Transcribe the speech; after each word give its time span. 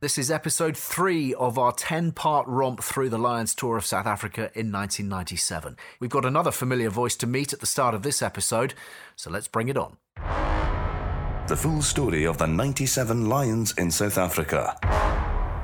This 0.00 0.16
is 0.16 0.30
episode 0.30 0.76
three 0.76 1.34
of 1.34 1.58
our 1.58 1.72
10 1.72 2.12
part 2.12 2.46
romp 2.46 2.84
through 2.84 3.08
the 3.08 3.18
Lions 3.18 3.52
tour 3.52 3.76
of 3.76 3.84
South 3.84 4.06
Africa 4.06 4.42
in 4.54 4.70
1997. 4.70 5.76
We've 5.98 6.08
got 6.08 6.24
another 6.24 6.52
familiar 6.52 6.88
voice 6.88 7.16
to 7.16 7.26
meet 7.26 7.52
at 7.52 7.58
the 7.58 7.66
start 7.66 7.96
of 7.96 8.04
this 8.04 8.22
episode, 8.22 8.74
so 9.16 9.28
let's 9.28 9.48
bring 9.48 9.66
it 9.66 9.76
on. 9.76 9.96
The 11.48 11.56
full 11.56 11.82
story 11.82 12.28
of 12.28 12.38
the 12.38 12.46
97 12.46 13.28
Lions 13.28 13.74
in 13.76 13.90
South 13.90 14.18
Africa. 14.18 14.78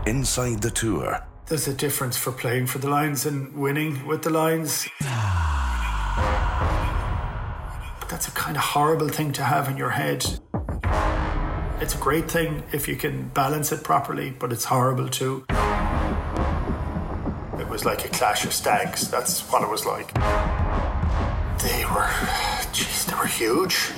Inside 0.05 0.62
the 0.62 0.72
tour. 0.72 1.24
There's 1.46 1.68
a 1.68 1.74
difference 1.74 2.16
for 2.16 2.32
playing 2.32 2.66
for 2.66 2.78
the 2.78 2.88
Lions 2.88 3.27
and 3.27 3.55
winning 3.55 4.05
with 4.05 4.24
the 4.24 4.30
Lions. 4.30 4.88
But 4.98 5.06
that's 8.08 8.27
a 8.27 8.32
kind 8.32 8.56
of 8.56 8.64
horrible 8.64 9.10
thing 9.10 9.30
to 9.34 9.44
have 9.44 9.68
in 9.68 9.77
your 9.77 9.90
head. 9.90 10.40
It's 11.80 11.94
a 11.94 11.98
great 11.98 12.30
thing 12.30 12.62
if 12.72 12.86
you 12.86 12.97
can 12.97 13.28
balance 13.28 13.72
it 13.72 13.83
properly, 13.83 14.30
but 14.30 14.53
it's 14.53 14.64
horrible 14.64 15.08
too. 15.08 15.44
It 17.58 17.69
was 17.69 17.84
like 17.84 18.05
a 18.05 18.08
clash 18.08 18.44
of 18.44 18.53
stags. 18.53 19.11
That's 19.11 19.41
what 19.50 19.62
it 19.62 19.69
was 19.69 19.84
like. 19.84 20.14
They 21.62 21.84
were, 21.86 22.11
jeez, 22.72 23.06
they 23.06 23.17
were 23.17 23.27
huge. 23.27 23.91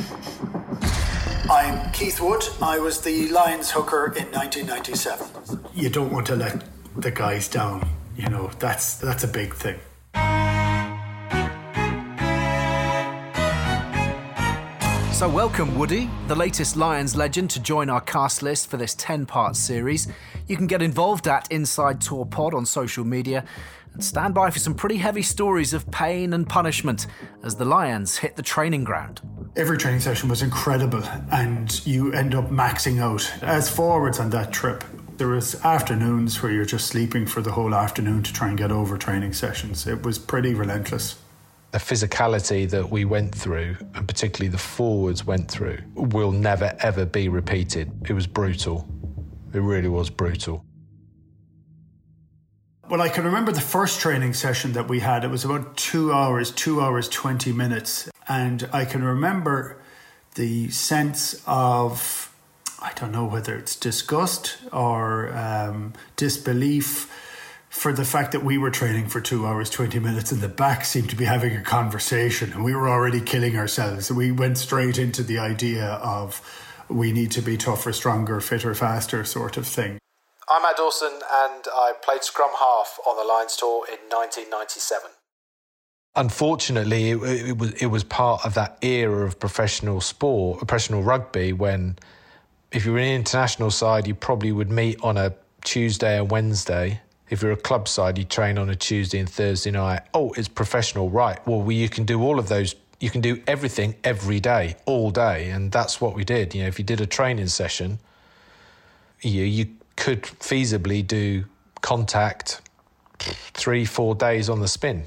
I'm 1.51 1.93
Keith 1.93 2.21
Wood. 2.21 2.45
I 2.63 2.79
was 2.79 3.03
the 3.03 3.29
Lions 3.29 3.71
hooker 3.71 4.07
in 4.07 4.25
1997. 4.33 5.29
You 5.75 5.91
don't 5.91 6.13
want 6.13 6.27
to 6.29 6.37
let 6.37 6.65
the 6.97 7.11
guys 7.11 7.47
down. 7.47 7.89
You 8.17 8.29
know, 8.31 8.51
that's 8.59 8.97
that's 8.97 9.23
a 9.23 9.29
big 9.29 9.55
thing. 9.55 9.79
So, 15.17 15.31
welcome, 15.31 15.79
Woody, 15.79 16.11
the 16.29 16.35
latest 16.35 16.77
Lions 16.77 17.17
legend, 17.17 17.49
to 17.53 17.59
join 17.59 17.89
our 17.89 18.03
cast 18.03 18.43
list 18.43 18.69
for 18.69 18.77
this 18.77 18.95
10 18.97 19.25
part 19.25 19.57
series. 19.57 20.09
You 20.47 20.59
can 20.59 20.67
get 20.67 20.83
involved 20.83 21.27
at 21.27 21.51
Inside 21.51 22.03
Tour 22.03 22.27
Pod 22.27 22.53
on 22.53 22.67
social 22.67 23.03
media 23.03 23.43
and 23.95 24.05
stand 24.05 24.35
by 24.35 24.51
for 24.51 24.59
some 24.59 24.75
pretty 24.75 24.99
heavy 24.99 25.23
stories 25.23 25.73
of 25.73 25.91
pain 25.91 26.35
and 26.35 26.47
punishment 26.47 27.07
as 27.43 27.57
the 27.57 27.65
Lions 27.65 28.19
hit 28.19 28.37
the 28.37 28.43
training 28.43 28.85
ground. 28.85 29.23
Every 29.57 29.79
training 29.79 30.01
session 30.01 30.29
was 30.29 30.43
incredible, 30.43 31.03
and 31.33 31.87
you 31.87 32.13
end 32.13 32.35
up 32.35 32.51
maxing 32.51 33.01
out 33.01 33.27
as 33.43 33.71
forwards 33.71 34.21
on 34.21 34.29
that 34.31 34.53
trip. 34.53 34.85
There 35.17 35.29
was 35.29 35.55
afternoons 35.65 36.43
where 36.43 36.53
you're 36.53 36.67
just 36.67 36.89
sleeping 36.89 37.25
for 37.25 37.41
the 37.41 37.53
whole 37.53 37.75
afternoon 37.75 38.23
to 38.23 38.35
try 38.35 38.49
and 38.49 38.59
get 38.59 38.71
over 38.71 38.99
training 38.99 39.33
sessions. 39.33 39.87
It 39.87 40.03
was 40.03 40.19
pretty 40.19 40.53
relentless. 40.53 41.17
The 41.77 41.95
physicality 41.95 42.71
that 42.71 42.89
we 42.89 43.05
went 43.05 43.35
through, 43.35 43.77
and 43.95 44.09
particularly 44.09 44.49
the 44.49 44.57
forwards 44.57 45.27
went 45.27 45.51
through, 45.51 45.77
will 45.95 46.33
never 46.33 46.75
ever 46.81 47.05
be 47.05 47.29
repeated. 47.29 47.93
It 48.09 48.15
was 48.15 48.27
brutal. 48.27 48.89
It 49.53 49.61
really 49.61 49.91
was 49.91 50.09
brutal. 50.09 50.65
Well, 52.89 53.03
I 53.03 53.11
can 53.11 53.27
remember 53.27 53.53
the 53.53 53.61
first 53.61 54.01
training 54.01 54.33
session 54.33 54.73
that 54.73 54.89
we 54.89 55.01
had. 55.01 55.23
It 55.23 55.29
was 55.29 55.45
about 55.45 55.77
two 55.77 56.15
hours, 56.15 56.51
two 56.51 56.81
hours, 56.81 57.11
20 57.11 57.53
minutes. 57.53 58.09
And 58.27 58.67
I 58.73 58.87
can 58.87 59.05
remember 59.05 59.79
the 60.35 60.71
sense 60.71 61.43
of, 61.47 62.35
I 62.81 62.95
don't 62.95 63.13
know 63.13 63.27
whether 63.27 63.55
it's 63.55 63.77
disgust 63.77 64.57
or 64.73 65.31
um, 65.37 65.93
disbelief 66.17 67.13
for 67.77 67.93
the 67.93 68.05
fact 68.07 68.33
that 68.33 68.43
we 68.43 68.57
were 68.57 68.71
training 68.71 69.07
for 69.07 69.21
two 69.21 69.47
hours, 69.47 69.69
20 69.69 69.99
minutes, 69.99 70.33
and 70.33 70.41
the 70.41 70.49
back 70.49 70.83
seemed 70.83 71.11
to 71.11 71.15
be 71.15 71.27
having 71.27 71.55
a 71.55 71.61
conversation, 71.61 72.51
and 72.55 72.65
we 72.65 72.75
were 72.75 72.89
already 72.89 73.21
killing 73.21 73.59
ourselves. 73.59 74.11
We 74.11 74.33
went 74.33 74.57
straight 74.57 74.99
into 74.99 75.23
the 75.23 75.39
idea 75.39 75.85
of 75.85 76.41
we 76.89 77.13
need 77.13 77.31
to 77.33 77.43
be 77.43 77.59
tougher, 77.59 77.93
stronger, 77.93 78.41
fitter, 78.41 78.75
faster 78.75 79.25
sort 79.27 79.59
of 79.59 79.67
thing. 79.67 79.99
I'm 80.49 80.63
Matt 80.63 80.79
Dawson, 80.79 81.13
and 81.13 81.65
I 81.71 81.93
played 82.03 82.25
scrum 82.25 82.51
half 82.59 82.99
on 83.07 83.17
the 83.19 83.31
Lions 83.31 83.57
tour 83.57 83.85
in 83.87 83.99
1997. 84.09 85.11
Unfortunately, 86.17 87.11
it, 87.11 87.23
it, 87.23 87.59
was 87.59 87.73
it 87.75 87.87
was 87.87 88.05
part 88.05 88.47
of 88.47 88.55
that 88.55 88.79
era 88.81 89.27
of 89.27 89.39
professional 89.39 90.01
sport, 90.01 90.59
professional 90.59 91.03
rugby, 91.03 91.53
when 91.53 91.99
if 92.73 92.87
you 92.87 92.93
were 92.93 92.99
in 92.99 93.09
an 93.09 93.17
international 93.17 93.71
side, 93.71 94.07
you 94.07 94.15
probably 94.15 94.51
would 94.51 94.71
meet 94.71 94.99
on 95.03 95.19
a 95.19 95.35
Tuesday 95.63 96.19
and 96.19 96.31
Wednesday 96.31 97.03
if 97.29 97.43
you're 97.43 97.53
a 97.53 97.57
club 97.57 97.89
side, 97.89 98.19
you 98.19 98.25
train 98.25 98.59
on 98.59 98.71
a 98.71 98.77
Tuesday 98.77 99.19
and 99.19 99.29
Thursday 99.29 99.71
night. 99.71 100.03
Oh, 100.15 100.33
it's 100.33 100.49
professional, 100.49 101.11
right? 101.11 101.45
Well, 101.47 101.71
you 101.71 101.89
can 101.89 102.05
do 102.05 102.23
all 102.23 102.39
of 102.39 102.49
those. 102.49 102.75
You 103.01 103.11
can 103.11 103.21
do 103.21 103.43
everything 103.47 103.97
every 104.05 104.41
day, 104.41 104.77
all 104.87 105.11
day, 105.11 105.51
and 105.51 105.71
that's 105.71 106.01
what 106.01 106.15
we 106.15 106.25
did. 106.25 106.55
You 106.55 106.63
know, 106.63 106.69
if 106.69 106.79
you 106.79 106.85
did 106.85 107.01
a 107.01 107.07
training 107.07 107.49
session, 107.49 107.99
you 109.21 109.43
you 109.43 109.67
could 109.97 110.23
feasibly 110.23 111.07
do 111.07 111.45
contact 111.81 112.61
three, 113.19 113.85
four 113.85 114.15
days 114.15 114.49
on 114.49 114.61
the 114.61 114.69
spin, 114.69 115.05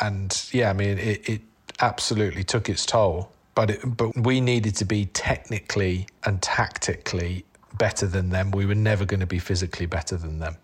and 0.00 0.46
yeah, 0.52 0.70
I 0.70 0.72
mean, 0.72 0.98
it, 0.98 1.28
it 1.28 1.40
absolutely 1.80 2.44
took 2.44 2.68
its 2.68 2.86
toll. 2.86 3.30
But 3.54 3.70
it, 3.70 3.96
but 3.96 4.14
we 4.14 4.42
needed 4.42 4.76
to 4.76 4.84
be 4.84 5.06
technically 5.06 6.06
and 6.24 6.42
tactically 6.42 7.46
better 7.78 8.06
than 8.06 8.28
them. 8.28 8.50
We 8.50 8.66
were 8.66 8.74
never 8.74 9.06
going 9.06 9.20
to 9.20 9.26
be 9.26 9.38
physically 9.38 9.86
better 9.86 10.16
than 10.16 10.38
them. 10.38 10.56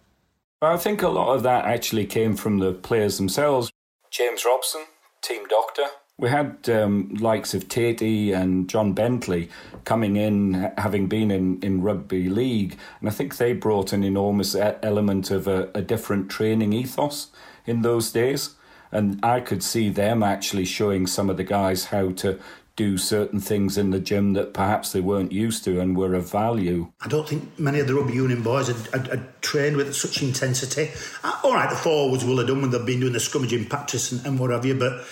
I 0.63 0.77
think 0.77 1.03
a 1.03 1.09
lot 1.09 1.35
of 1.35 1.43
that 1.43 1.65
actually 1.65 2.07
came 2.07 2.37
from 2.37 2.59
the 2.59 2.73
players 2.73 3.17
themselves. 3.17 3.73
James 4.11 4.45
Robson, 4.45 4.83
team 5.21 5.47
doctor. 5.49 5.87
We 6.19 6.29
had 6.29 6.69
um, 6.69 7.17
likes 7.19 7.53
of 7.53 7.67
Taity 7.67 8.33
and 8.33 8.69
John 8.69 8.93
Bentley 8.93 9.49
coming 9.85 10.15
in, 10.15 10.71
having 10.79 11.09
been 11.09 11.33
in, 11.33 11.61
in 11.63 11.83
rugby 11.83 12.29
league, 12.29 12.77
and 13.01 13.09
I 13.09 13.13
think 13.13 13.39
they 13.39 13.55
brought 13.55 13.93
an 13.93 14.05
enormous 14.05 14.55
element 14.55 15.33
of 15.33 15.49
a, 15.49 15.69
a 15.75 15.83
different 15.83 16.31
training 16.31 16.73
ethos 16.73 17.33
in 17.67 17.83
those 17.83 18.13
days. 18.13 18.55
And 18.93 19.19
I 19.25 19.41
could 19.41 19.63
see 19.63 19.89
them 19.89 20.23
actually 20.23 20.67
showing 20.67 21.07
some 21.07 21.31
of 21.31 21.39
the 21.39 21.45
guys 21.45 21.87
how 21.87 22.11
to 22.13 22.39
do 22.75 22.97
certain 22.97 23.41
things 23.41 23.77
in 23.77 23.91
the 23.91 24.01
gym 24.01 24.33
that 24.33 24.55
perhaps 24.55 24.93
they 24.93 25.01
weren't 25.01 25.33
used 25.33 25.65
to 25.65 25.81
and 25.81 25.97
were 25.97 26.15
of 26.15 26.31
value. 26.31 26.91
I 27.01 27.09
don't 27.09 27.29
think 27.29 27.59
many 27.59 27.81
of 27.81 27.87
the 27.87 27.95
rugby 27.95 28.15
union 28.15 28.43
boys 28.43 28.69
had, 28.69 28.87
had, 28.93 29.09
had 29.09 29.43
trained 29.43 29.77
with 29.77 29.95
such 29.95 30.23
intensity. 30.23 30.91
Uh, 31.23 31.39
all 31.45 31.55
right, 31.55 31.69
the 31.69 31.77
forwards 31.77 32.25
will 32.25 32.39
have 32.39 32.47
done 32.47 32.63
when 32.63 32.71
they've 32.71 32.85
been 32.85 33.01
doing 33.01 33.13
the 33.13 33.19
scrummaging 33.19 33.69
practice 33.69 34.13
and, 34.13 34.25
and 34.27 34.39
what 34.39 34.51
have 34.51 34.65
you, 34.65 34.75
but 34.75 35.05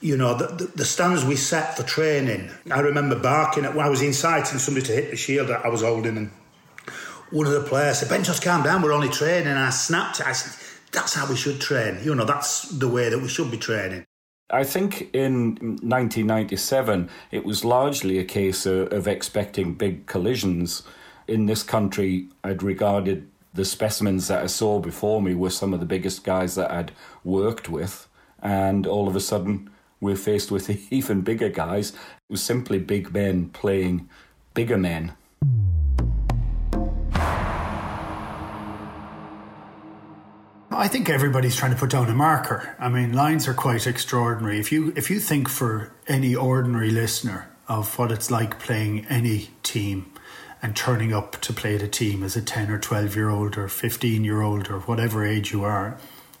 you 0.00 0.16
know, 0.16 0.34
the, 0.34 0.46
the, 0.46 0.64
the, 0.76 0.84
standards 0.84 1.24
we 1.24 1.36
set 1.36 1.76
for 1.76 1.82
training. 1.82 2.50
I 2.70 2.80
remember 2.80 3.18
barking 3.18 3.64
at 3.64 3.74
when 3.74 3.86
I 3.86 3.88
was 3.88 4.02
inciting 4.02 4.58
somebody 4.58 4.86
to 4.86 4.92
hit 4.92 5.10
the 5.10 5.16
shield 5.16 5.48
that 5.48 5.64
I 5.64 5.68
was 5.68 5.82
holding, 5.82 6.16
and 6.18 6.30
one 7.30 7.46
of 7.46 7.52
the 7.52 7.62
players 7.62 7.98
said, 7.98 8.08
Ben, 8.08 8.22
just 8.22 8.42
calm 8.42 8.62
down, 8.62 8.82
we're 8.82 8.92
only 8.92 9.08
training. 9.08 9.48
And 9.48 9.58
I 9.58 9.70
snapped 9.70 10.20
it. 10.20 10.26
I 10.26 10.32
said, 10.32 10.52
That's 10.92 11.14
how 11.14 11.28
we 11.28 11.36
should 11.36 11.60
train. 11.60 11.98
You 12.04 12.14
know, 12.14 12.24
that's 12.24 12.68
the 12.70 12.88
way 12.88 13.08
that 13.08 13.18
we 13.18 13.28
should 13.28 13.50
be 13.50 13.56
training. 13.56 14.04
I 14.50 14.62
think 14.62 15.12
in 15.12 15.56
1997, 15.56 17.10
it 17.32 17.44
was 17.44 17.64
largely 17.64 18.18
a 18.18 18.24
case 18.24 18.64
of, 18.64 18.92
of, 18.92 19.08
expecting 19.08 19.74
big 19.74 20.06
collisions. 20.06 20.84
In 21.26 21.46
this 21.46 21.64
country, 21.64 22.28
I'd 22.44 22.62
regarded 22.62 23.28
the 23.54 23.64
specimens 23.64 24.28
that 24.28 24.44
I 24.44 24.46
saw 24.46 24.78
before 24.78 25.20
me 25.20 25.34
were 25.34 25.50
some 25.50 25.74
of 25.74 25.80
the 25.80 25.86
biggest 25.86 26.22
guys 26.22 26.54
that 26.54 26.70
I'd 26.70 26.92
worked 27.24 27.68
with. 27.68 28.06
And 28.40 28.86
all 28.86 29.08
of 29.08 29.16
a 29.16 29.20
sudden, 29.20 29.68
we're 30.00 30.14
faced 30.14 30.52
with 30.52 30.70
even 30.92 31.22
bigger 31.22 31.48
guys. 31.48 31.90
It 31.90 31.96
was 32.30 32.42
simply 32.42 32.78
big 32.78 33.12
men 33.12 33.48
playing 33.48 34.08
bigger 34.54 34.78
men. 34.78 35.14
I 40.78 40.88
think 40.88 41.08
everybody's 41.08 41.56
trying 41.56 41.72
to 41.72 41.78
put 41.78 41.90
down 41.90 42.10
a 42.10 42.14
marker. 42.14 42.76
I 42.78 42.90
mean, 42.90 43.14
Lions 43.14 43.48
are 43.48 43.54
quite 43.54 43.86
extraordinary. 43.86 44.60
If 44.60 44.70
you 44.70 44.92
if 44.94 45.10
you 45.10 45.20
think 45.20 45.48
for 45.48 45.90
any 46.06 46.34
ordinary 46.34 46.90
listener 46.90 47.48
of 47.66 47.98
what 47.98 48.12
it's 48.12 48.30
like 48.30 48.58
playing 48.60 49.06
any 49.06 49.48
team 49.62 50.12
and 50.62 50.76
turning 50.76 51.14
up 51.14 51.40
to 51.40 51.52
play 51.54 51.78
the 51.78 51.88
team 51.88 52.22
as 52.22 52.36
a 52.36 52.42
10 52.42 52.70
or 52.70 52.78
12 52.78 53.16
year 53.16 53.30
old 53.30 53.56
or 53.56 53.68
15 53.68 54.22
year 54.22 54.42
old 54.42 54.70
or 54.70 54.80
whatever 54.80 55.24
age 55.24 55.52
you 55.52 55.64
are 55.64 55.98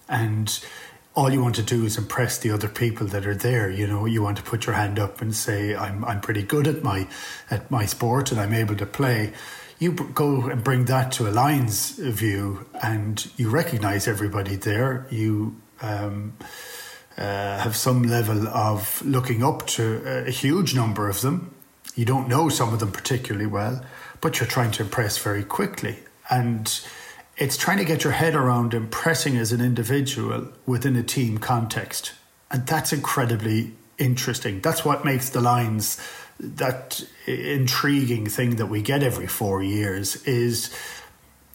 and 0.08 0.64
all 1.14 1.30
you 1.30 1.40
want 1.40 1.54
to 1.54 1.62
do 1.62 1.84
is 1.84 1.96
impress 1.96 2.38
the 2.38 2.50
other 2.50 2.68
people 2.68 3.06
that 3.06 3.26
are 3.26 3.34
there 3.34 3.70
you 3.70 3.86
know 3.86 4.06
you 4.06 4.22
want 4.22 4.36
to 4.36 4.42
put 4.42 4.66
your 4.66 4.74
hand 4.74 4.98
up 4.98 5.20
and 5.20 5.34
say 5.34 5.74
i'm 5.74 6.04
i'm 6.04 6.20
pretty 6.20 6.42
good 6.42 6.66
at 6.66 6.82
my 6.82 7.08
at 7.50 7.70
my 7.70 7.84
sport 7.84 8.30
and 8.30 8.40
i'm 8.40 8.52
able 8.52 8.76
to 8.76 8.86
play 8.86 9.32
you 9.78 9.92
go 9.92 10.48
and 10.48 10.64
bring 10.64 10.86
that 10.86 11.12
to 11.12 11.28
a 11.28 11.30
Lions 11.30 11.90
view 11.92 12.66
and 12.82 13.30
you 13.36 13.50
recognize 13.50 14.08
everybody 14.08 14.56
there 14.56 15.06
you 15.10 15.56
um, 15.82 16.36
uh, 17.18 17.58
have 17.58 17.76
some 17.76 18.02
level 18.02 18.48
of 18.48 19.02
looking 19.04 19.42
up 19.42 19.66
to 19.66 20.24
a 20.26 20.30
huge 20.30 20.74
number 20.74 21.08
of 21.08 21.20
them 21.20 21.54
you 21.94 22.04
don't 22.04 22.28
know 22.28 22.48
some 22.48 22.72
of 22.72 22.80
them 22.80 22.92
particularly 22.92 23.46
well 23.46 23.84
but 24.20 24.40
you're 24.40 24.48
trying 24.48 24.70
to 24.70 24.82
impress 24.82 25.18
very 25.18 25.44
quickly 25.44 25.98
and 26.30 26.80
it's 27.36 27.56
trying 27.56 27.78
to 27.78 27.84
get 27.84 28.02
your 28.02 28.14
head 28.14 28.34
around 28.34 28.72
impressing 28.72 29.36
as 29.36 29.52
an 29.52 29.60
individual 29.60 30.48
within 30.64 30.96
a 30.96 31.02
team 31.02 31.38
context. 31.38 32.12
And 32.50 32.66
that's 32.66 32.92
incredibly 32.92 33.72
interesting. 33.98 34.60
That's 34.60 34.84
what 34.84 35.04
makes 35.04 35.30
the 35.30 35.40
Lions 35.40 36.00
that 36.38 37.04
intriguing 37.26 38.26
thing 38.26 38.56
that 38.56 38.66
we 38.66 38.82
get 38.82 39.02
every 39.02 39.26
four 39.26 39.62
years 39.62 40.16
is 40.24 40.74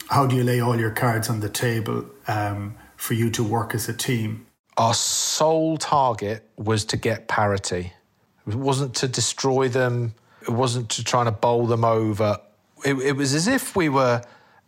how 0.09 0.25
do 0.25 0.35
you 0.35 0.43
lay 0.43 0.59
all 0.59 0.79
your 0.79 0.91
cards 0.91 1.29
on 1.29 1.39
the 1.39 1.49
table 1.49 2.05
um, 2.27 2.75
for 2.97 3.13
you 3.13 3.29
to 3.31 3.43
work 3.43 3.73
as 3.73 3.87
a 3.87 3.93
team? 3.93 4.45
Our 4.77 4.93
sole 4.93 5.77
target 5.77 6.47
was 6.57 6.85
to 6.85 6.97
get 6.97 7.27
parity. 7.27 7.93
It 8.47 8.55
wasn't 8.55 8.95
to 8.95 9.07
destroy 9.07 9.69
them. 9.69 10.15
It 10.41 10.49
wasn't 10.49 10.89
to 10.91 11.03
try 11.03 11.23
to 11.23 11.31
bowl 11.31 11.67
them 11.67 11.85
over. 11.85 12.39
It, 12.83 12.95
it 12.95 13.15
was 13.15 13.33
as 13.33 13.47
if 13.47 13.75
we 13.75 13.89
were 13.89 14.23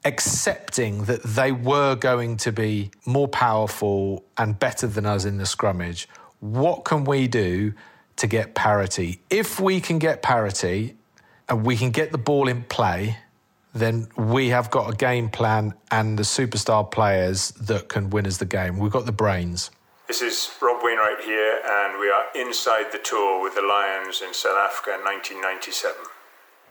accepting 0.05 1.05
that 1.05 1.23
they 1.23 1.51
were 1.51 1.95
going 1.95 2.37
to 2.37 2.51
be 2.51 2.91
more 3.05 3.27
powerful 3.27 4.23
and 4.37 4.59
better 4.59 4.85
than 4.85 5.05
us 5.05 5.25
in 5.25 5.37
the 5.37 5.45
scrummage. 5.45 6.05
What 6.39 6.83
can 6.83 7.05
we 7.05 7.27
do 7.27 7.73
to 8.17 8.27
get 8.27 8.55
parity? 8.55 9.21
If 9.29 9.59
we 9.59 9.81
can 9.81 9.99
get 9.99 10.21
parity 10.21 10.95
and 11.49 11.65
we 11.65 11.77
can 11.77 11.91
get 11.91 12.11
the 12.11 12.17
ball 12.17 12.47
in 12.47 12.63
play, 12.63 13.17
then 13.73 14.07
we 14.15 14.49
have 14.49 14.69
got 14.69 14.93
a 14.93 14.95
game 14.95 15.29
plan 15.29 15.73
and 15.91 16.17
the 16.17 16.23
superstar 16.23 16.89
players 16.89 17.51
that 17.51 17.89
can 17.89 18.09
win 18.09 18.27
us 18.27 18.37
the 18.37 18.45
game. 18.45 18.77
We've 18.77 18.91
got 18.91 19.05
the 19.05 19.11
brains. 19.11 19.71
This 20.07 20.21
is 20.21 20.51
Rob 20.61 20.83
Wainwright 20.83 21.23
here, 21.23 21.61
and 21.65 21.99
we 21.99 22.09
are 22.09 22.25
inside 22.35 22.91
the 22.91 22.99
tour 22.99 23.41
with 23.41 23.55
the 23.55 23.61
Lions 23.61 24.21
in 24.21 24.33
South 24.33 24.57
Africa 24.57 24.95
in 24.95 25.03
1997. 25.05 25.95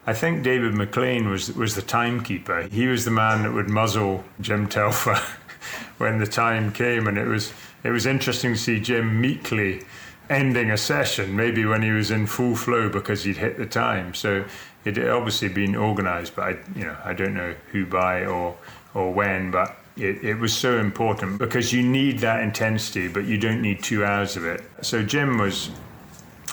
I 0.07 0.13
think 0.13 0.43
David 0.43 0.75
McLean 0.75 1.29
was 1.29 1.53
was 1.53 1.75
the 1.75 1.83
timekeeper. 1.83 2.63
He 2.63 2.87
was 2.89 3.05
the 3.05 3.11
man 3.11 3.43
that 3.43 3.53
would 3.53 3.71
muzzle 3.71 4.25
Jim 4.41 4.69
Telfer 4.69 5.19
when 5.99 6.19
the 6.19 6.27
time 6.27 6.73
came, 6.73 7.07
and 7.07 7.17
it 7.17 7.27
was 7.27 7.53
it 7.85 7.91
was 7.91 8.07
interesting 8.07 8.53
to 8.53 8.59
see 8.59 8.81
Jim 8.81 9.21
meekly 9.21 9.83
ending 10.31 10.71
a 10.71 10.77
session, 10.77 11.37
maybe 11.37 11.65
when 11.65 11.83
he 11.83 11.91
was 11.91 12.11
in 12.11 12.27
full 12.27 12.57
flow 12.57 12.89
because 12.89 13.25
he'd 13.25 13.37
hit 13.37 13.59
the 13.59 13.67
time. 13.67 14.15
So 14.15 14.45
it 14.85 14.97
had 14.97 15.09
obviously 15.09 15.49
been 15.49 15.77
organised, 15.77 16.35
but 16.37 16.43
I 16.43 16.59
you 16.75 16.85
know 16.85 16.97
I 17.05 17.13
don't 17.13 17.35
know 17.35 17.55
who 17.71 17.87
by 17.87 18.25
or 18.25 18.57
or 18.95 19.13
when, 19.13 19.51
but 19.51 19.77
it, 19.97 20.25
it 20.25 20.35
was 20.35 20.53
so 20.55 20.79
important 20.79 21.39
because 21.39 21.73
you 21.73 21.83
need 21.83 22.19
that 22.21 22.43
intensity, 22.43 23.09
but 23.09 23.25
you 23.25 23.39
don't 23.39 23.61
need 23.61 23.83
two 23.83 24.05
hours 24.05 24.37
of 24.37 24.45
it. 24.45 24.63
So 24.81 25.03
Jim 25.03 25.39
was 25.39 25.71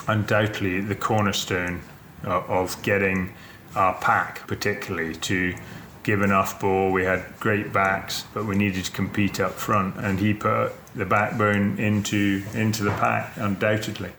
undoubtedly 0.08 0.80
the 0.80 0.94
cornerstone 0.94 1.82
uh, 2.24 2.40
of 2.42 2.80
getting 2.82 3.34
our 3.74 3.94
pack, 3.94 4.46
particularly, 4.46 5.14
to 5.14 5.54
give 6.02 6.22
enough 6.22 6.60
ball. 6.60 6.90
We 6.90 7.04
had 7.04 7.24
great 7.38 7.72
backs, 7.72 8.24
but 8.34 8.44
we 8.44 8.56
needed 8.56 8.84
to 8.86 8.92
compete 8.92 9.40
up 9.40 9.52
front, 9.52 9.96
and 9.96 10.18
he 10.18 10.34
put 10.34 10.72
the 10.94 11.06
backbone 11.06 11.78
into 11.78 12.42
into 12.54 12.82
the 12.82 12.90
pack, 12.90 13.36
undoubtedly. 13.36 14.12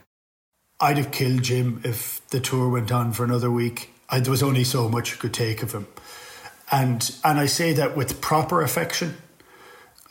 I'd 0.80 0.98
have 0.98 1.12
killed 1.12 1.42
Jim 1.42 1.80
if 1.84 2.26
the 2.28 2.40
tour 2.40 2.68
went 2.68 2.90
on 2.90 3.12
for 3.12 3.24
another 3.24 3.50
week. 3.50 3.90
I, 4.08 4.20
there 4.20 4.30
was 4.30 4.42
only 4.42 4.64
so 4.64 4.88
much 4.88 5.12
you 5.12 5.16
could 5.16 5.32
take 5.34 5.62
of 5.62 5.72
him, 5.72 5.86
and 6.70 7.14
and 7.24 7.38
I 7.38 7.46
say 7.46 7.72
that 7.74 7.96
with 7.96 8.20
proper 8.20 8.62
affection. 8.62 9.16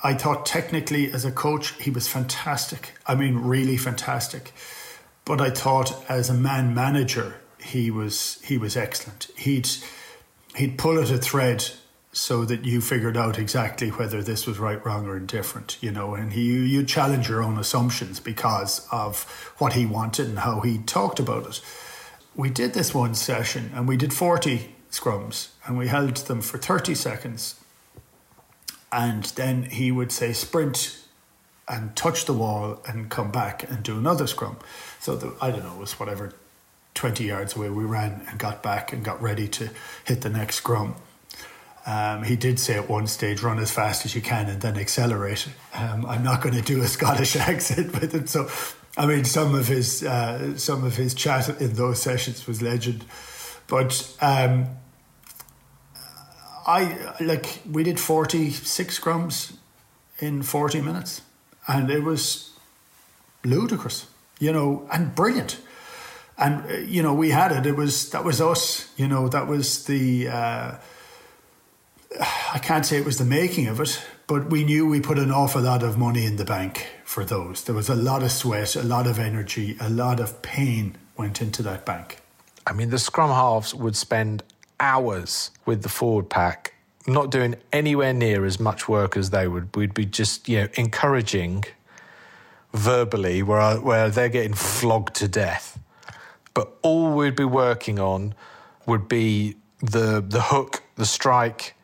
I 0.04 0.16
thought 0.16 0.48
technically 0.48 1.12
as 1.12 1.26
a 1.26 1.32
coach 1.32 1.74
he 1.82 1.92
was 1.92 2.08
fantastic. 2.08 2.94
I 3.06 3.14
mean, 3.14 3.36
really 3.36 3.78
fantastic. 3.78 4.52
But 5.26 5.40
I 5.40 5.52
thought 5.52 6.04
as 6.10 6.30
a 6.30 6.34
man 6.34 6.74
manager 6.74 7.36
he 7.64 7.92
was 7.92 8.42
he 8.44 8.58
was 8.58 8.76
excellent. 8.76 9.28
He'd 9.38 9.70
he'd 10.56 10.78
pull 10.78 11.00
at 11.00 11.12
a 11.12 11.18
thread 11.18 11.70
so 12.14 12.44
that 12.44 12.66
you 12.66 12.82
figured 12.82 13.16
out 13.16 13.40
exactly 13.40 13.90
whether 13.90 14.22
this 14.22 14.46
was 14.46 14.60
right, 14.60 14.84
wrong, 14.86 15.08
or 15.08 15.16
indifferent, 15.16 15.78
you 15.82 15.92
know, 15.92 16.14
and 16.14 16.34
he 16.34 16.44
you 16.44 16.84
challenge 16.84 17.30
your 17.30 17.42
own 17.42 17.58
assumptions 17.58 18.20
because 18.20 18.88
of 18.92 19.24
what 19.60 19.74
he 19.74 19.86
wanted 19.86 20.28
and 20.28 20.40
how 20.40 20.60
he 20.60 20.80
talked 20.80 21.20
about 21.20 21.48
it. 21.48 21.62
We 22.36 22.50
did 22.50 22.74
this 22.74 22.94
one 22.94 23.16
session 23.16 23.72
and 23.74 23.88
we 23.88 23.96
did 23.96 24.14
40 24.14 24.76
scrums 24.92 25.50
and 25.66 25.78
we 25.78 25.88
held 25.88 26.16
them 26.18 26.42
for 26.42 26.58
30 26.58 26.96
seconds. 26.96 27.56
And 28.92 29.24
then 29.24 29.64
he 29.64 29.90
would 29.92 30.12
say 30.12 30.34
sprint 30.34 30.98
and 31.70 31.96
touch 31.96 32.26
the 32.26 32.34
wall 32.34 32.82
and 32.86 33.10
come 33.10 33.32
back 33.32 33.70
and 33.70 33.84
do 33.84 33.98
another 33.98 34.28
scrum. 34.28 34.58
So 35.00 35.16
the, 35.16 35.34
I 35.42 35.52
don't 35.52 35.64
know, 35.64 35.76
it 35.76 35.80
was 35.80 35.98
whatever 35.98 36.34
20 36.94 37.24
yards 37.24 37.56
away, 37.56 37.70
we 37.70 37.86
ran 37.86 38.26
and 38.28 38.38
got 38.38 38.62
back 38.62 38.92
and 38.92 39.04
got 39.04 39.22
ready 39.22 39.48
to 39.48 39.70
hit 40.04 40.22
the 40.22 40.30
next 40.30 40.58
scrum. 40.58 40.96
Um, 41.86 42.24
he 42.24 42.36
did 42.36 42.60
say 42.60 42.76
at 42.76 42.90
one 42.90 43.08
stage, 43.08 43.42
run 43.42 43.58
as 43.58 43.72
fast 43.72 44.06
as 44.06 44.14
you 44.14 44.22
can 44.22 44.48
and 44.48 44.62
then 44.62 44.78
accelerate. 44.78 45.48
Um, 45.74 46.06
I'm 46.06 46.24
not 46.24 46.42
going 46.42 46.56
to 46.56 46.62
do 46.62 46.82
a 46.82 46.88
Scottish 46.88 47.36
accent 47.50 48.00
with 48.00 48.14
him. 48.14 48.28
So, 48.28 48.50
I 48.98 49.06
mean, 49.06 49.26
some 49.26 49.56
of 49.56 49.68
his 49.68 50.04
uh, 50.04 50.58
some 50.58 50.84
of 50.84 50.96
his 50.96 51.14
chat 51.14 51.50
in 51.62 51.74
those 51.74 52.02
sessions 52.02 52.46
was 52.46 52.62
legend. 52.62 53.06
But 53.68 54.16
um, 54.22 54.68
I 56.68 57.16
like 57.20 57.62
we 57.70 57.84
did 57.84 58.00
46 58.00 59.00
scrums 59.00 59.56
in 60.20 60.44
40 60.44 60.82
minutes, 60.82 61.22
and 61.68 61.90
it 61.90 62.04
was 62.04 62.52
ludicrous, 63.44 64.06
you 64.40 64.52
know, 64.52 64.88
and 64.92 65.16
brilliant 65.16 65.58
and 66.38 66.66
uh, 66.70 66.78
you 66.78 67.02
know 67.02 67.14
we 67.14 67.30
had 67.30 67.52
it. 67.52 67.66
It 67.66 67.78
was 67.78 68.10
that 68.10 68.26
was 68.26 68.42
us. 68.42 68.92
You 68.98 69.08
know 69.08 69.30
that 69.30 69.48
was 69.48 69.86
the. 69.86 70.28
Uh, 70.28 70.72
I 72.54 72.60
can't 72.60 72.86
say 72.86 72.98
it 72.98 73.06
was 73.06 73.18
the 73.18 73.26
making 73.26 73.68
of 73.68 73.80
it, 73.80 74.02
but 74.28 74.50
we 74.50 74.64
knew 74.64 74.86
we 74.86 75.00
put 75.00 75.18
an 75.18 75.32
awful 75.32 75.62
lot 75.62 75.84
of 75.84 75.98
money 75.98 76.26
in 76.26 76.36
the 76.36 76.44
bank 76.44 76.88
for 77.06 77.24
those. 77.24 77.64
There 77.64 77.74
was 77.74 77.88
a 77.88 77.96
lot 77.96 78.24
of 78.24 78.32
sweat, 78.32 78.76
a 78.76 78.84
lot 78.84 79.08
of 79.08 79.20
energy, 79.20 79.78
a 79.80 79.90
lot 79.90 80.20
of 80.20 80.42
pain 80.42 80.98
went 81.16 81.42
into 81.42 81.64
that 81.64 81.86
bank. 81.86 82.20
I 82.68 82.74
mean, 82.74 82.90
the 82.90 83.00
scrum 83.00 83.30
halves 83.30 83.74
would 83.74 83.96
spend 83.96 84.44
hours 84.80 85.52
with 85.66 85.84
the 85.84 85.90
forward 85.90 86.30
pack, 86.30 86.74
not 87.08 87.32
doing 87.32 87.56
anywhere 87.72 88.14
near 88.14 88.44
as 88.46 88.60
much 88.60 88.90
work 88.90 89.16
as 89.16 89.30
they 89.30 89.48
would. 89.48 89.74
We'd 89.76 89.94
be 89.94 90.06
just, 90.06 90.50
you 90.50 90.62
know, 90.62 90.68
encouraging 90.74 91.64
verbally 92.74 93.44
where 93.44 93.80
where 93.80 94.10
they're 94.10 94.30
getting 94.30 94.54
flogged 94.54 95.14
to 95.14 95.28
death 95.28 95.78
but 96.54 96.78
all 96.82 97.12
we'd 97.14 97.36
be 97.36 97.46
working 97.46 98.00
on 98.00 98.34
would 98.86 99.08
be 99.08 99.56
the 99.80 100.24
the 100.26 100.42
hook, 100.42 100.84
the 100.96 101.06
strike 101.06 101.76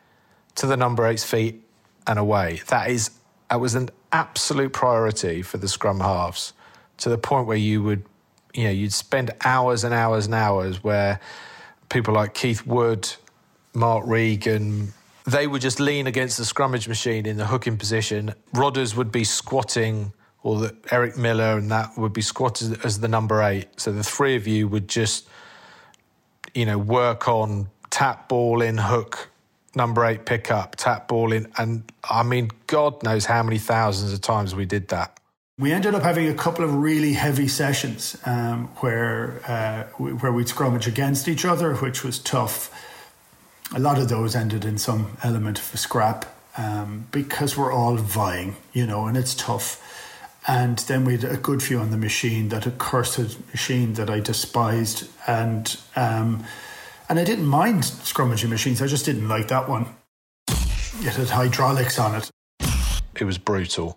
to 0.58 0.66
the 0.66 0.76
number 0.76 1.06
eight's 1.06 1.24
feet 1.24 1.62
and 2.06 2.18
away. 2.18 2.60
That 2.68 2.90
is 2.90 3.10
that 3.50 3.60
was 3.60 3.74
an 3.74 3.90
absolute 4.12 4.72
priority 4.72 5.42
for 5.42 5.56
the 5.56 5.68
scrum 5.68 6.00
halves 6.00 6.52
to 6.98 7.08
the 7.08 7.18
point 7.18 7.46
where 7.46 7.56
you 7.56 7.82
would 7.82 8.04
you 8.54 8.64
know 8.64 8.70
you'd 8.70 8.92
spend 8.92 9.30
hours 9.44 9.84
and 9.84 9.94
hours 9.94 10.26
and 10.26 10.34
hours 10.34 10.84
where 10.84 11.20
people 11.88 12.14
like 12.14 12.34
Keith 12.34 12.66
Wood, 12.66 13.08
Mark 13.72 14.04
Regan, 14.06 14.92
they 15.26 15.46
would 15.46 15.62
just 15.62 15.80
lean 15.80 16.06
against 16.06 16.38
the 16.38 16.44
scrummage 16.44 16.88
machine 16.88 17.26
in 17.26 17.36
the 17.36 17.46
hooking 17.46 17.76
position. 17.76 18.34
Rodders 18.54 18.96
would 18.96 19.12
be 19.12 19.24
squatting 19.24 20.12
or 20.42 20.60
that 20.60 20.74
Eric 20.90 21.16
Miller 21.16 21.58
and 21.58 21.70
that 21.70 21.96
would 21.96 22.12
be 22.12 22.22
squatted 22.22 22.84
as 22.84 23.00
the 23.00 23.08
number 23.08 23.42
eight. 23.42 23.68
So 23.76 23.92
the 23.92 24.02
three 24.02 24.36
of 24.36 24.46
you 24.46 24.68
would 24.68 24.88
just, 24.88 25.28
you 26.54 26.64
know, 26.64 26.78
work 26.78 27.28
on 27.28 27.68
tap 27.90 28.28
ball 28.28 28.62
in 28.62 28.78
hook, 28.78 29.30
number 29.74 30.04
eight 30.04 30.24
pick 30.24 30.50
up, 30.50 30.76
tap 30.76 31.08
ball 31.08 31.32
in. 31.32 31.50
And 31.58 31.90
I 32.08 32.22
mean, 32.22 32.50
God 32.66 33.02
knows 33.02 33.26
how 33.26 33.42
many 33.42 33.58
thousands 33.58 34.12
of 34.12 34.20
times 34.20 34.54
we 34.54 34.66
did 34.66 34.88
that. 34.88 35.18
We 35.58 35.72
ended 35.72 35.94
up 35.94 36.02
having 36.02 36.28
a 36.28 36.34
couple 36.34 36.64
of 36.64 36.74
really 36.74 37.14
heavy 37.14 37.48
sessions 37.48 38.16
um, 38.24 38.68
where 38.76 39.40
uh, 39.46 39.82
where 39.98 40.32
we'd 40.32 40.46
scrummage 40.46 40.86
against 40.86 41.28
each 41.28 41.44
other, 41.44 41.74
which 41.76 42.04
was 42.04 42.18
tough. 42.18 42.70
A 43.74 43.78
lot 43.78 43.98
of 43.98 44.08
those 44.08 44.36
ended 44.36 44.64
in 44.64 44.78
some 44.78 45.16
element 45.22 45.58
of 45.58 45.74
a 45.74 45.76
scrap. 45.76 46.26
um, 46.58 47.06
because 47.12 47.56
we're 47.56 47.72
all 47.72 47.96
vying, 47.96 48.56
you 48.72 48.86
know, 48.86 49.06
and 49.06 49.16
it's 49.16 49.34
tough. 49.34 49.84
And 50.46 50.78
then 50.80 51.04
we 51.04 51.12
had 51.16 51.24
a 51.24 51.36
good 51.36 51.62
few 51.62 51.78
on 51.78 51.90
the 51.90 51.96
machine, 51.96 52.48
that 52.48 52.66
accursed 52.66 53.38
machine 53.50 53.94
that 53.94 54.10
I 54.10 54.20
despised, 54.20 55.08
and 55.26 55.78
um, 55.94 56.44
and 57.08 57.18
I 57.18 57.24
didn't 57.24 57.46
mind 57.46 57.82
scrummaging 57.82 58.50
machines. 58.50 58.82
I 58.82 58.86
just 58.86 59.04
didn't 59.04 59.28
like 59.28 59.48
that 59.48 59.68
one. 59.68 59.86
It 60.48 61.14
had 61.14 61.28
hydraulics 61.28 61.98
on 61.98 62.16
it. 62.16 62.30
It 63.18 63.24
was 63.24 63.38
brutal. 63.38 63.96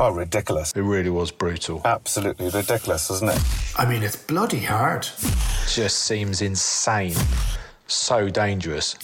Oh, 0.00 0.10
ridiculous. 0.10 0.72
It 0.72 0.82
really 0.82 1.10
was 1.10 1.30
brutal. 1.30 1.80
Absolutely 1.84 2.50
ridiculous, 2.50 3.10
isn't 3.10 3.30
it? 3.30 3.40
I 3.76 3.86
mean, 3.86 4.02
it's 4.02 4.16
bloody 4.16 4.60
hard. 4.60 5.06
Just 5.68 6.00
seems 6.00 6.42
insane. 6.42 7.14
So 7.86 8.28
dangerous. 8.28 8.96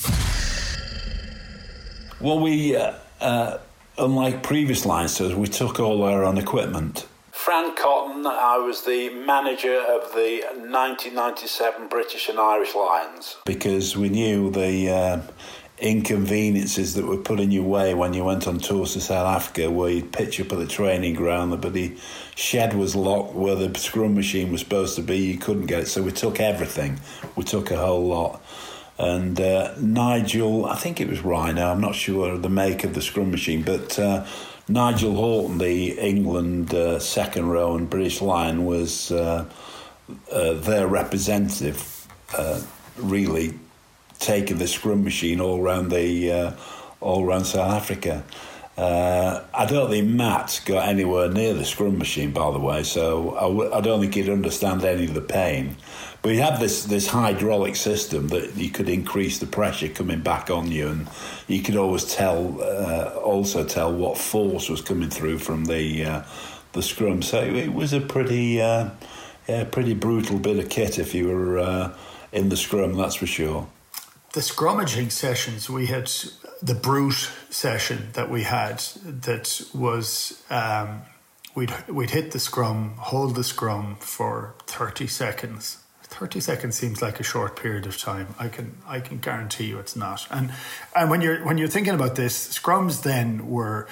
Well, 2.21 2.41
we, 2.41 2.77
uh, 2.77 2.95
uh, 3.21 3.59
unlike 3.99 4.43
previous 4.43 4.85
Lions 4.85 5.17
tours, 5.17 5.35
we 5.35 5.47
took 5.47 5.79
all 5.79 6.03
our 6.03 6.25
own 6.25 6.39
equipment. 6.39 7.07
Fran 7.41 7.75
Cotton, 7.75 8.27
I 8.27 8.59
was 8.59 8.83
the 8.83 9.09
manager 9.09 9.75
of 9.75 10.13
the 10.13 10.43
1997 10.59 11.89
British 11.89 12.29
and 12.29 12.39
Irish 12.39 12.75
Lions. 12.75 13.39
Because 13.47 13.97
we 13.97 14.11
knew 14.11 14.51
the 14.51 14.91
uh, 14.91 15.23
inconveniences 15.79 16.93
that 16.95 17.07
were 17.07 17.17
put 17.17 17.41
in 17.41 17.51
your 17.51 17.63
way 17.63 17.95
when 17.95 18.13
you 18.13 18.25
went 18.25 18.47
on 18.47 18.59
tours 18.59 18.93
to 18.93 19.01
South 19.01 19.27
Africa, 19.27 19.71
where 19.71 19.89
you'd 19.89 20.13
pitch 20.13 20.39
up 20.39 20.53
at 20.53 20.59
the 20.59 20.67
training 20.67 21.15
ground, 21.15 21.59
but 21.63 21.73
the 21.73 21.97
shed 22.35 22.75
was 22.75 22.95
locked 22.95 23.35
where 23.35 23.55
the 23.55 23.77
scrum 23.79 24.15
machine 24.15 24.53
was 24.53 24.61
supposed 24.61 24.95
to 24.97 25.03
be, 25.03 25.17
you 25.17 25.39
couldn't 25.39 25.65
get 25.65 25.85
it. 25.85 25.89
So 25.89 26.03
we 26.03 26.13
took 26.13 26.41
everything, 26.41 27.01
we 27.37 27.45
took 27.45 27.71
a 27.71 27.79
whole 27.79 28.07
lot. 28.07 28.43
And 28.99 29.41
uh, 29.41 29.75
Nigel, 29.79 30.67
I 30.67 30.77
think 30.77 31.01
it 31.01 31.09
was 31.09 31.23
Rhino, 31.23 31.73
I'm 31.73 31.81
not 31.81 31.95
sure 31.95 32.37
the 32.37 32.51
make 32.51 32.85
of 32.85 32.93
the 32.93 33.01
scrum 33.01 33.31
machine, 33.31 33.63
but 33.63 33.99
uh, 33.99 34.27
Nigel 34.71 35.15
Horton, 35.15 35.59
the 35.59 35.99
England 35.99 36.73
uh, 36.73 37.01
second 37.01 37.49
row 37.49 37.77
and 37.77 37.91
British 37.91 38.21
Lion, 38.23 38.65
was 38.65 39.11
uh, 39.11 39.45
uh, 40.31 40.53
their 40.55 40.87
representative, 40.87 42.07
uh, 42.37 42.61
really 42.97 43.55
taking 44.21 44.59
the 44.59 44.69
scrum 44.69 45.03
machine 45.03 45.41
all 45.41 45.61
around 45.61 45.91
the 45.91 46.31
uh, 46.33 46.53
all 47.01 47.25
around 47.25 47.47
South 47.47 47.73
Africa. 47.73 48.23
Uh, 48.77 49.43
I 49.53 49.67
don't 49.67 49.91
think 49.91 50.09
Matt 50.09 50.61
got 50.65 50.89
anywhere 50.89 51.29
near 51.29 51.53
the 51.53 51.65
scrum 51.65 51.99
machine, 51.99 52.31
by 52.31 52.51
the 52.53 52.61
way, 52.61 52.83
so 52.85 53.37
I 53.37 53.43
w- 53.43 53.73
I 53.73 53.81
don't 53.81 54.01
think 54.01 54.15
he'd 54.15 54.29
understand 54.29 54.85
any 54.85 55.05
of 55.05 55.15
the 55.15 55.21
pain. 55.21 55.77
But 56.23 56.33
he 56.33 56.39
had 56.39 56.61
this, 56.61 56.85
this 56.85 57.09
hydraulic 57.09 57.77
system 57.77 58.29
that 58.29 58.55
you 58.57 58.71
could 58.71 58.89
increase 58.89 59.39
the 59.39 59.47
pressure 59.47 59.89
coming 59.89 60.21
back 60.21 60.51
on 60.51 60.71
you, 60.71 60.89
and 60.89 61.09
you 61.49 61.63
could 61.63 61.77
always 61.77 62.05
tell, 62.15 62.63
uh, 62.63 63.15
also 63.25 63.65
tell 63.65 63.93
what 63.93 64.19
force 64.19 64.69
was 64.69 64.83
coming 64.83 65.09
through 65.09 65.39
from 65.39 65.65
the 65.65 66.05
uh, 66.05 66.23
the 66.73 66.83
scrum. 66.83 67.21
So 67.23 67.43
it 67.43 67.73
was 67.73 67.93
a 67.93 68.01
pretty, 68.01 68.61
uh, 68.61 68.91
yeah, 69.49 69.65
pretty 69.65 69.95
brutal 69.95 70.39
bit 70.39 70.59
of 70.59 70.69
kit 70.69 70.99
if 70.99 71.15
you 71.15 71.27
were 71.29 71.59
uh, 71.59 71.97
in 72.33 72.49
the 72.49 72.57
scrum, 72.57 72.95
that's 72.95 73.17
for 73.17 73.27
sure 73.27 73.67
the 74.33 74.41
scrummaging 74.41 75.11
sessions 75.11 75.69
we 75.69 75.87
had 75.87 76.11
the 76.63 76.75
brute 76.75 77.31
session 77.51 78.09
that 78.13 78.31
we 78.31 78.43
had 78.43 78.79
that 79.05 79.63
was 79.75 80.43
um, 80.51 81.03
we'd 81.55 81.73
we'd 81.89 82.11
hit 82.11 82.31
the 82.31 82.39
scrum 82.39 82.95
hold 82.97 83.35
the 83.35 83.43
scrum 83.43 83.97
for 83.99 84.55
30 84.67 85.07
seconds 85.09 85.80
30 86.11 86.41
seconds 86.41 86.77
seems 86.77 87.01
like 87.01 87.21
a 87.21 87.23
short 87.23 87.57
period 87.57 87.87
of 87.87 87.97
time. 87.97 88.35
I 88.39 88.49
can 88.49 88.77
i 88.87 89.01
can 89.01 89.19
guarantee 89.19 89.67
you 89.67 89.79
it's 89.79 89.97
not. 89.97 90.27
And 90.31 90.53
and 90.95 91.09
when 91.09 91.21
you're 91.21 91.45
when 91.45 91.57
you're 91.57 91.69
thinking 91.69 91.95
about 91.95 92.17
this 92.17 92.59
scrums 92.59 93.03
then 93.03 93.49
were 93.49 93.87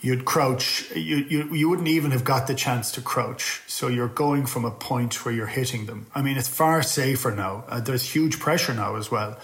you'd 0.00 0.24
crouch 0.26 0.94
you, 0.94 1.16
you 1.16 1.54
you 1.54 1.68
wouldn't 1.68 1.88
even 1.88 2.10
have 2.10 2.24
got 2.24 2.46
the 2.46 2.54
chance 2.54 2.92
to 2.92 3.00
crouch. 3.00 3.62
So 3.66 3.88
you're 3.88 4.08
going 4.08 4.44
from 4.46 4.64
a 4.66 4.70
point 4.70 5.24
where 5.24 5.34
you're 5.34 5.46
hitting 5.46 5.86
them. 5.86 6.06
I 6.14 6.20
mean 6.20 6.36
it's 6.36 6.48
far 6.48 6.82
safer 6.82 7.30
now. 7.30 7.64
Uh, 7.68 7.80
there's 7.80 8.14
huge 8.14 8.38
pressure 8.38 8.74
now 8.74 8.96
as 8.96 9.10
well. 9.10 9.38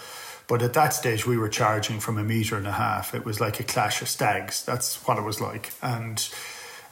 But 0.47 0.61
at 0.61 0.73
that 0.73 0.93
stage 0.93 1.25
we 1.25 1.35
were 1.35 1.49
charging 1.49 1.99
from 1.99 2.19
a 2.19 2.23
meter 2.23 2.55
and 2.57 2.67
a 2.67 2.73
half. 2.73 3.15
It 3.15 3.25
was 3.25 3.41
like 3.41 3.59
a 3.59 3.63
clash 3.63 4.03
of 4.03 4.07
stags. 4.07 4.63
That's 4.63 4.95
what 5.07 5.17
it 5.17 5.23
was 5.23 5.41
like. 5.41 5.73
And 5.81 6.29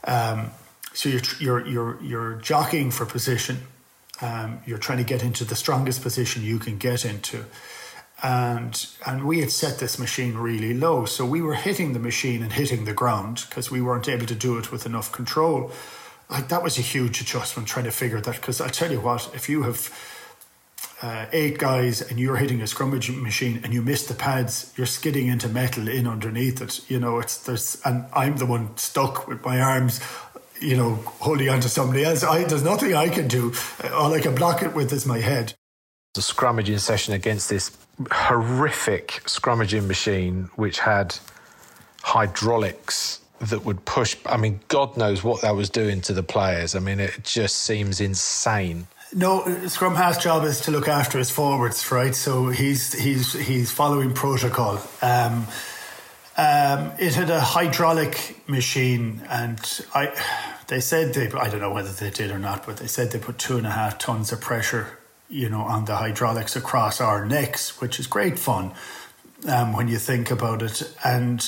um, 0.05 0.49
so 0.93 1.09
you're 1.09 1.21
you're 1.39 1.67
you're 1.67 2.03
you're 2.03 2.33
jockeying 2.35 2.89
for 2.89 3.05
position 3.05 3.67
um, 4.21 4.61
you're 4.65 4.77
trying 4.77 4.99
to 4.99 5.03
get 5.03 5.23
into 5.23 5.43
the 5.43 5.55
strongest 5.55 6.01
position 6.01 6.43
you 6.43 6.59
can 6.59 6.77
get 6.77 7.05
into. 7.05 7.45
And 8.21 8.87
and 9.05 9.25
we 9.25 9.41
had 9.41 9.51
set 9.51 9.79
this 9.79 9.99
machine 9.99 10.35
really 10.35 10.73
low. 10.73 11.05
So 11.05 11.25
we 11.25 11.41
were 11.41 11.55
hitting 11.55 11.93
the 11.93 11.99
machine 11.99 12.41
and 12.41 12.53
hitting 12.53 12.85
the 12.85 12.93
ground 12.93 13.45
because 13.49 13.69
we 13.69 13.81
weren't 13.81 14.07
able 14.07 14.27
to 14.27 14.35
do 14.35 14.57
it 14.57 14.71
with 14.71 14.85
enough 14.85 15.11
control. 15.11 15.71
Like 16.29 16.47
that 16.47 16.63
was 16.63 16.77
a 16.77 16.81
huge 16.81 17.21
adjustment 17.21 17.67
trying 17.67 17.85
to 17.85 17.91
figure 17.91 18.21
that 18.21 18.35
because 18.35 18.61
i 18.61 18.67
tell 18.67 18.91
you 18.91 18.99
what 18.99 19.29
if 19.35 19.49
you 19.49 19.63
have 19.63 19.91
uh, 21.01 21.25
eight 21.33 21.57
guys 21.57 22.01
and 22.01 22.17
you're 22.19 22.37
hitting 22.37 22.61
a 22.61 22.63
scrummage 22.63 23.13
machine 23.21 23.59
and 23.63 23.73
you 23.73 23.81
miss 23.81 24.07
the 24.07 24.13
pads 24.13 24.73
you're 24.77 24.87
skidding 24.87 25.27
into 25.27 25.49
metal 25.49 25.87
in 25.87 26.07
underneath 26.07 26.61
it. 26.61 26.89
You 26.89 26.99
know 26.99 27.19
it's 27.19 27.37
there's 27.37 27.79
and 27.83 28.05
i'm 28.13 28.37
the 28.37 28.45
one 28.45 28.75
stuck 28.77 29.27
with 29.27 29.43
my 29.43 29.59
arms 29.59 29.99
you 30.63 30.77
know 30.77 30.95
holding 31.19 31.49
onto 31.49 31.67
somebody 31.67 32.03
else 32.03 32.23
I, 32.23 32.43
there's 32.45 32.63
nothing 32.63 32.95
i 32.95 33.09
can 33.09 33.27
do 33.27 33.53
all 33.91 34.13
i 34.13 34.19
can 34.19 34.33
block 34.35 34.63
it 34.63 34.73
with 34.73 34.91
is 34.93 35.05
my 35.05 35.19
head 35.19 35.53
the 36.13 36.21
scrummaging 36.21 36.79
session 36.79 37.13
against 37.15 37.49
this 37.49 37.75
horrific 38.11 39.23
scrummaging 39.25 39.87
machine, 39.87 40.49
which 40.55 40.79
had 40.79 41.15
hydraulics 42.01 43.19
that 43.39 43.65
would 43.65 43.83
push. 43.85 44.15
I 44.25 44.37
mean, 44.37 44.59
God 44.67 44.95
knows 44.95 45.23
what 45.23 45.41
that 45.41 45.55
was 45.55 45.69
doing 45.69 46.01
to 46.01 46.13
the 46.13 46.23
players. 46.23 46.75
I 46.75 46.79
mean, 46.79 46.99
it 46.99 47.23
just 47.23 47.57
seems 47.57 47.99
insane. 47.99 48.87
No, 49.15 49.43
Scrum 49.67 49.95
Half's 49.95 50.23
job 50.23 50.43
is 50.43 50.61
to 50.61 50.71
look 50.71 50.87
after 50.87 51.17
his 51.17 51.29
forwards, 51.29 51.91
right? 51.91 52.15
So 52.15 52.49
he's 52.49 52.93
he's 52.93 53.33
he's 53.33 53.71
following 53.71 54.13
protocol. 54.13 54.81
Um, 55.01 55.47
um, 56.35 56.91
it 56.97 57.13
had 57.13 57.29
a 57.29 57.39
hydraulic 57.39 58.35
machine, 58.47 59.21
and 59.29 59.59
I 59.93 60.13
they 60.73 60.81
said 60.81 61.13
they 61.13 61.31
I 61.31 61.49
don't 61.49 61.61
know 61.61 61.71
whether 61.71 61.91
they 61.91 62.09
did 62.09 62.31
or 62.31 62.39
not, 62.39 62.65
but 62.65 62.77
they 62.77 62.87
said 62.87 63.11
they 63.11 63.19
put 63.19 63.37
two 63.37 63.57
and 63.57 63.67
a 63.67 63.71
half 63.71 63.97
tons 63.97 64.31
of 64.31 64.41
pressure 64.41 64.97
you 65.33 65.49
know, 65.49 65.61
on 65.61 65.85
the 65.85 65.95
hydraulics 65.95 66.55
across 66.55 67.01
our 67.01 67.25
necks, 67.25 67.81
which 67.81 67.99
is 67.99 68.05
great 68.05 68.37
fun 68.37 68.71
um, 69.47 69.73
when 69.73 69.87
you 69.87 69.97
think 69.97 70.29
about 70.29 70.61
it. 70.61 70.83
And 71.03 71.43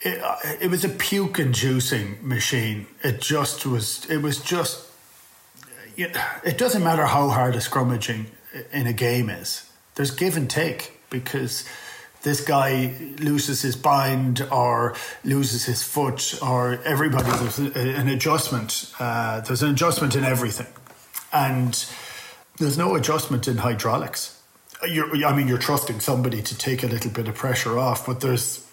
it, 0.00 0.22
uh, 0.22 0.36
it 0.60 0.70
was 0.70 0.84
a 0.84 0.88
puke 0.88 1.40
inducing 1.40 2.16
machine. 2.26 2.86
It 3.02 3.20
just 3.20 3.66
was, 3.66 4.08
it 4.08 4.18
was 4.18 4.40
just, 4.40 4.88
it 5.96 6.56
doesn't 6.56 6.84
matter 6.84 7.06
how 7.06 7.30
hard 7.30 7.56
a 7.56 7.58
scrummaging 7.58 8.26
in 8.72 8.86
a 8.86 8.92
game 8.92 9.28
is, 9.28 9.68
there's 9.96 10.12
give 10.12 10.36
and 10.36 10.48
take 10.48 11.00
because 11.10 11.64
this 12.26 12.40
guy 12.40 12.92
loses 13.20 13.62
his 13.62 13.76
bind 13.76 14.46
or 14.50 14.94
loses 15.24 15.64
his 15.64 15.82
foot 15.82 16.38
or 16.42 16.80
everybody 16.84 17.30
there's 17.38 17.58
an 17.58 18.08
adjustment 18.08 18.92
uh, 18.98 19.40
there's 19.40 19.62
an 19.62 19.70
adjustment 19.70 20.16
in 20.16 20.24
everything 20.24 20.66
and 21.32 21.86
there's 22.58 22.78
no 22.78 22.94
adjustment 22.94 23.48
in 23.48 23.58
hydraulics. 23.58 24.40
You're, 24.86 25.24
I 25.26 25.34
mean, 25.34 25.48
you're 25.48 25.58
trusting 25.58 26.00
somebody 26.00 26.42
to 26.42 26.56
take 26.56 26.82
a 26.82 26.86
little 26.86 27.10
bit 27.10 27.28
of 27.28 27.34
pressure 27.34 27.78
off, 27.78 28.06
but 28.06 28.20
there's 28.20 28.66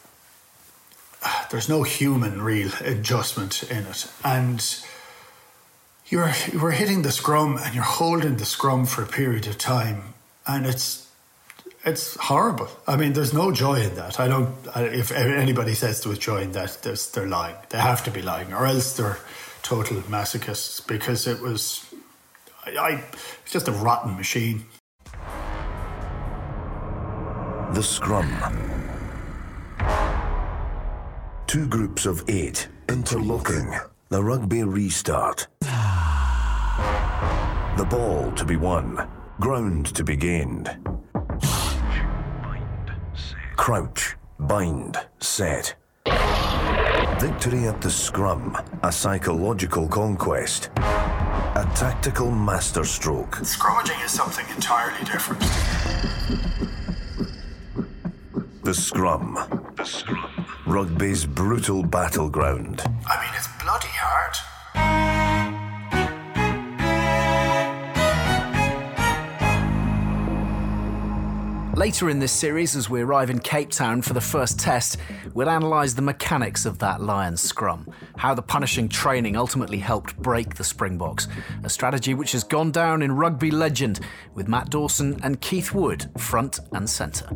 there's 1.52 1.70
no 1.70 1.84
human 1.84 2.42
real 2.42 2.72
adjustment 2.82 3.64
in 3.64 3.86
it, 3.86 4.12
and 4.24 4.80
you're 6.08 6.32
you're 6.52 6.72
hitting 6.72 7.04
the 7.04 7.12
scrum 7.12 7.58
and 7.58 7.74
you're 7.74 7.84
holding 7.84 8.38
the 8.38 8.46
scrum 8.46 8.86
for 8.86 9.02
a 9.04 9.08
period 9.08 9.48
of 9.48 9.58
time, 9.58 10.14
and 10.46 10.66
it's 10.66 11.03
it's 11.86 12.16
horrible. 12.16 12.70
I 12.88 12.96
mean, 12.96 13.14
there's 13.14 13.34
no 13.34 13.52
joy 13.52 13.82
in 13.82 13.96
that. 13.96 14.20
I 14.20 14.28
don't. 14.28 14.54
If 14.76 15.12
anybody 15.12 15.74
says 15.74 16.02
there 16.02 16.10
was 16.10 16.20
joy 16.20 16.42
in 16.42 16.52
that, 16.54 16.82
they're 16.82 17.28
lying. 17.28 17.56
They 17.70 17.78
have 17.78 18.04
to 18.06 18.12
be 18.12 18.22
lying, 18.22 18.54
or 18.54 18.66
else 18.66 18.96
they're 18.96 19.20
total 19.64 20.02
masochists 20.04 20.86
because 20.86 21.28
it 21.28 21.42
was 21.42 21.94
I, 22.66 23.04
it's 23.44 23.52
just 23.52 23.68
a 23.68 23.72
rotten 23.72 24.16
machine. 24.16 24.66
The 27.74 27.82
Scrum. 27.82 28.32
Two 31.48 31.68
groups 31.68 32.06
of 32.06 32.24
eight 32.30 32.68
interlocking. 32.88 33.76
The 34.10 34.24
rugby 34.24 34.64
restart. 34.64 35.48
The 37.76 37.86
ball 37.86 38.32
to 38.34 38.46
be 38.46 38.56
won. 38.56 39.10
Ground 39.40 39.88
to 39.96 40.04
be 40.04 40.16
gained. 40.16 40.93
Crouch, 43.56 44.16
bind, 44.40 44.98
set. 45.20 45.76
Victory 47.20 47.68
at 47.68 47.80
the 47.82 47.90
scrum, 47.90 48.58
a 48.84 48.92
psychological 48.92 49.88
conquest. 49.88 50.70
A 50.78 51.72
tactical 51.76 52.32
masterstroke. 52.32 53.38
Scrummaging 53.38 54.04
is 54.04 54.12
something 54.12 54.46
entirely 54.56 55.04
different. 55.06 55.42
The 58.64 58.74
Scrum. 58.74 59.38
The 59.76 59.86
Scrum. 59.86 60.46
Rugby's 60.66 61.26
brutal 61.26 61.84
battleground. 61.84 62.82
I 63.06 63.24
mean, 63.24 63.34
it's 63.36 63.50
bloody 63.62 63.90
hard. 63.92 65.33
Later 71.84 72.10
in 72.10 72.20
this 72.20 72.32
series, 72.32 72.78
as 72.78 72.90
we 72.90 73.02
arrive 73.02 73.30
in 73.30 73.40
Cape 73.40 73.70
Town 73.70 74.02
for 74.02 74.14
the 74.14 74.22
first 74.22 74.58
test, 74.58 74.96
we'll 75.34 75.50
analyse 75.50 75.92
the 75.92 76.02
mechanics 76.02 76.66
of 76.66 76.80
that 76.80 77.02
Lions 77.02 77.42
scrum, 77.42 77.92
how 78.16 78.34
the 78.34 78.42
punishing 78.42 78.88
training 78.88 79.36
ultimately 79.36 79.80
helped 79.80 80.16
break 80.16 80.56
the 80.56 80.64
Springboks, 80.64 81.28
a 81.62 81.70
strategy 81.70 82.14
which 82.14 82.32
has 82.32 82.46
gone 82.46 82.72
down 82.72 83.02
in 83.02 83.12
rugby 83.12 83.52
legend 83.52 84.00
with 84.34 84.48
Matt 84.48 84.70
Dawson 84.70 85.20
and 85.24 85.42
Keith 85.42 85.74
Wood 85.74 86.10
front 86.18 86.58
and 86.72 86.90
centre. 86.90 87.28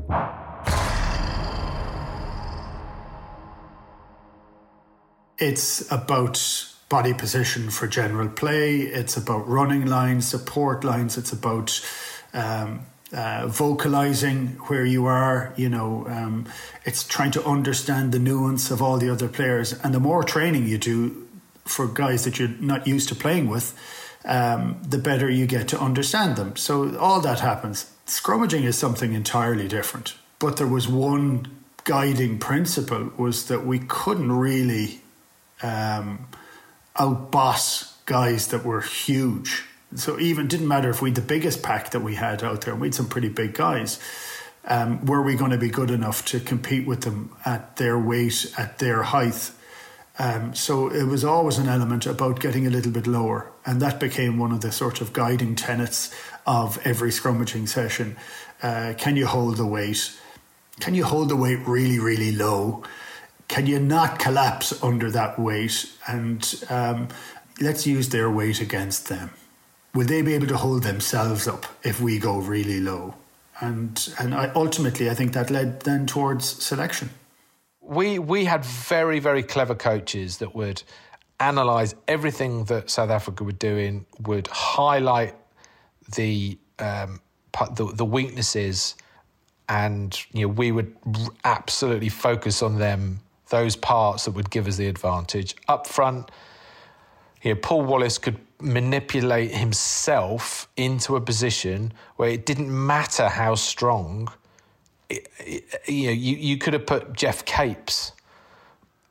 It's 5.38 5.92
about 5.92 6.42
body 6.88 7.14
position 7.14 7.70
for 7.70 7.86
general 7.86 8.30
play, 8.30 8.78
it's 8.78 9.18
about 9.18 9.46
running 9.46 9.88
lines, 9.88 10.26
support 10.26 10.86
lines, 10.86 11.18
it's 11.18 11.34
about. 11.34 11.86
Um, 12.34 12.86
uh, 13.14 13.48
vocalizing 13.48 14.58
where 14.68 14.86
you 14.86 15.06
are. 15.06 15.54
You 15.56 15.70
know, 15.70 16.06
um, 16.08 16.46
it's 16.86 17.04
trying 17.04 17.32
to 17.32 17.44
understand 17.46 18.12
the 18.12 18.20
nuance 18.20 18.72
of 18.72 18.82
all 18.82 18.98
the 18.98 19.10
other 19.10 19.28
players. 19.28 19.74
And 19.84 19.94
the 19.94 20.00
more 20.00 20.24
training 20.24 20.68
you 20.68 20.78
do 20.78 21.28
for 21.66 21.88
guys 21.88 22.24
that 22.24 22.40
you're 22.40 22.56
not 22.60 22.88
used 22.88 23.10
to 23.10 23.16
playing 23.16 23.50
with, 23.50 23.78
um, 24.26 24.82
the 24.88 24.98
better 24.98 25.30
you 25.30 25.48
get 25.48 25.68
to 25.70 25.80
understand 25.80 26.36
them. 26.36 26.56
So 26.56 26.98
all 26.98 27.22
that 27.22 27.40
happens. 27.40 27.92
Scrummaging 28.06 28.64
is 28.64 28.78
something 28.78 29.14
entirely 29.14 29.68
different. 29.68 30.16
But 30.40 30.58
there 30.58 30.68
was 30.68 30.88
one 30.88 31.48
guiding 31.84 32.38
principle 32.38 33.12
was 33.18 33.48
that 33.48 33.66
we 33.66 33.80
couldn't 33.80 34.32
really 34.32 35.02
um, 35.64 36.28
outboss 36.98 37.94
guys 38.06 38.48
that 38.48 38.66
were 38.66 38.82
huge 38.82 39.64
so 39.96 40.20
even 40.20 40.48
didn't 40.48 40.68
matter 40.68 40.90
if 40.90 41.02
we 41.02 41.12
the 41.12 41.22
biggest 41.22 41.64
pack 41.64 41.92
that 41.92 42.02
we 42.02 42.16
had 42.16 42.44
out 42.44 42.62
there, 42.62 42.76
we 42.76 42.88
had 42.88 42.96
some 42.96 43.08
pretty 43.08 43.30
big 43.30 43.54
guys. 43.54 44.00
Um, 44.66 45.06
were 45.06 45.22
we 45.22 45.36
going 45.36 45.52
to 45.52 45.58
be 45.58 45.70
good 45.70 45.92
enough 45.92 46.26
to 46.26 46.42
compete 46.42 46.86
with 46.86 47.02
them 47.02 47.34
at 47.46 47.78
their 47.78 47.98
weight, 47.98 48.54
at 48.58 48.80
their 48.80 49.04
height? 49.04 49.52
Um, 50.20 50.54
so 50.56 50.90
it 50.90 51.04
was 51.04 51.24
always 51.24 51.58
an 51.58 51.70
element 51.70 52.06
about 52.06 52.42
getting 52.42 52.68
a 52.68 52.70
little 52.70 52.92
bit 52.92 53.08
lower, 53.08 53.50
and 53.66 53.82
that 53.82 54.00
became 54.00 54.38
one 54.38 54.52
of 54.52 54.62
the 54.62 54.72
sort 54.72 55.00
of 55.00 55.14
guiding 55.14 55.56
tenets 55.56 56.14
of 56.46 56.80
every 56.86 57.12
scrummaging 57.12 57.70
session. 57.70 58.18
Uh, 58.62 58.94
can 58.98 59.16
you 59.16 59.28
hold 59.28 59.56
the 59.58 59.66
weight? 59.66 60.12
Can 60.82 60.96
you 60.96 61.06
hold 61.06 61.30
the 61.30 61.36
weight 61.36 61.66
really, 61.66 62.00
really 62.00 62.32
low? 62.32 62.84
Can 63.48 63.68
you 63.68 63.80
not 63.80 64.20
collapse 64.20 64.84
under 64.84 65.10
that 65.12 65.40
weight? 65.40 65.90
And 66.08 66.66
um, 66.70 67.08
let's 67.62 67.88
use 67.88 68.10
their 68.10 68.30
weight 68.30 68.60
against 68.60 69.08
them 69.08 69.30
will 69.98 70.06
they 70.06 70.22
be 70.22 70.36
able 70.36 70.46
to 70.46 70.56
hold 70.56 70.84
themselves 70.84 71.48
up 71.48 71.66
if 71.84 72.00
we 72.00 72.20
go 72.20 72.38
really 72.38 72.80
low? 72.80 73.16
And 73.60 74.14
and 74.20 74.36
I, 74.36 74.52
ultimately, 74.54 75.10
I 75.10 75.16
think 75.16 75.34
that 75.34 75.50
led 75.50 75.80
then 75.82 76.06
towards 76.06 76.46
selection. 76.64 77.10
We 77.82 78.20
we 78.20 78.46
had 78.46 78.64
very 78.64 79.18
very 79.18 79.42
clever 79.42 79.74
coaches 79.74 80.38
that 80.38 80.54
would 80.54 80.84
analyze 81.40 81.96
everything 82.08 82.66
that 82.66 82.92
South 82.92 83.10
Africa 83.10 83.44
were 83.44 83.52
doing, 83.52 84.06
would 84.20 84.46
highlight 84.48 85.34
the 86.16 86.60
um, 86.78 87.20
the, 87.74 87.92
the 87.92 88.06
weaknesses, 88.06 88.96
and 89.68 90.16
you 90.32 90.42
know 90.44 90.54
we 90.54 90.72
would 90.72 90.96
absolutely 91.44 92.10
focus 92.10 92.62
on 92.62 92.78
them 92.78 93.22
those 93.50 93.76
parts 93.76 94.26
that 94.26 94.32
would 94.32 94.52
give 94.52 94.68
us 94.68 94.78
the 94.78 94.88
advantage 94.88 95.56
up 95.68 95.88
front. 95.88 96.30
Here, 97.40 97.56
Paul 97.56 97.84
Wallace 97.84 98.20
could 98.20 98.40
manipulate 98.60 99.52
himself 99.52 100.68
into 100.78 101.16
a 101.16 101.22
position 101.22 101.94
where 102.16 102.30
it 102.30 102.46
didn't 102.46 102.70
matter 102.70 103.30
how 103.30 103.56
strong. 103.56 104.32
It, 105.10 105.28
it, 105.40 105.64
you 105.88 106.08
know, 106.08 106.14
you, 106.14 106.36
you 106.36 106.58
could 106.58 106.74
have 106.74 106.86
put 106.86 107.14
Geoff 107.14 107.46
Capes. 107.46 108.14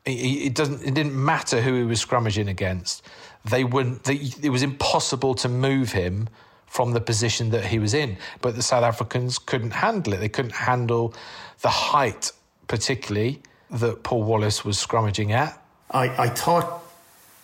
It, 0.04 0.10
it, 0.10 0.54
doesn't. 0.54 0.82
It 0.82 0.94
didn't 0.94 1.14
matter 1.14 1.60
who 1.60 1.74
he 1.74 1.82
was 1.84 2.04
scrummaging 2.04 2.48
against. 2.48 3.02
They 3.44 3.64
wouldn't. 3.64 4.04
They, 4.04 4.30
it 4.42 4.50
was 4.50 4.62
impossible 4.62 5.34
to 5.36 5.48
move 5.48 5.92
him 5.92 6.28
from 6.66 6.92
the 6.92 7.00
position 7.00 7.50
that 7.50 7.64
he 7.64 7.78
was 7.78 7.94
in. 7.94 8.18
But 8.40 8.56
the 8.56 8.62
South 8.62 8.84
Africans 8.84 9.38
couldn't 9.38 9.72
handle 9.72 10.12
it. 10.12 10.18
They 10.18 10.28
couldn't 10.28 10.54
handle 10.54 11.14
the 11.62 11.70
height, 11.70 12.32
particularly 12.68 13.40
that 13.70 14.02
Paul 14.02 14.24
Wallace 14.24 14.64
was 14.64 14.76
scrummaging 14.76 15.30
at. 15.30 15.62
I, 15.90 16.24
I 16.24 16.28
thought 16.28 16.82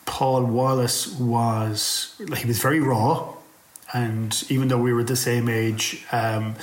Paul 0.04 0.44
Wallace 0.44 1.06
was 1.18 2.14
he 2.36 2.46
was 2.46 2.60
very 2.60 2.80
raw, 2.80 3.34
and 3.92 4.42
even 4.48 4.68
though 4.68 4.78
we 4.78 4.92
were 4.92 5.04
the 5.04 5.16
same 5.16 5.48
age, 5.48 6.04
um, 6.12 6.56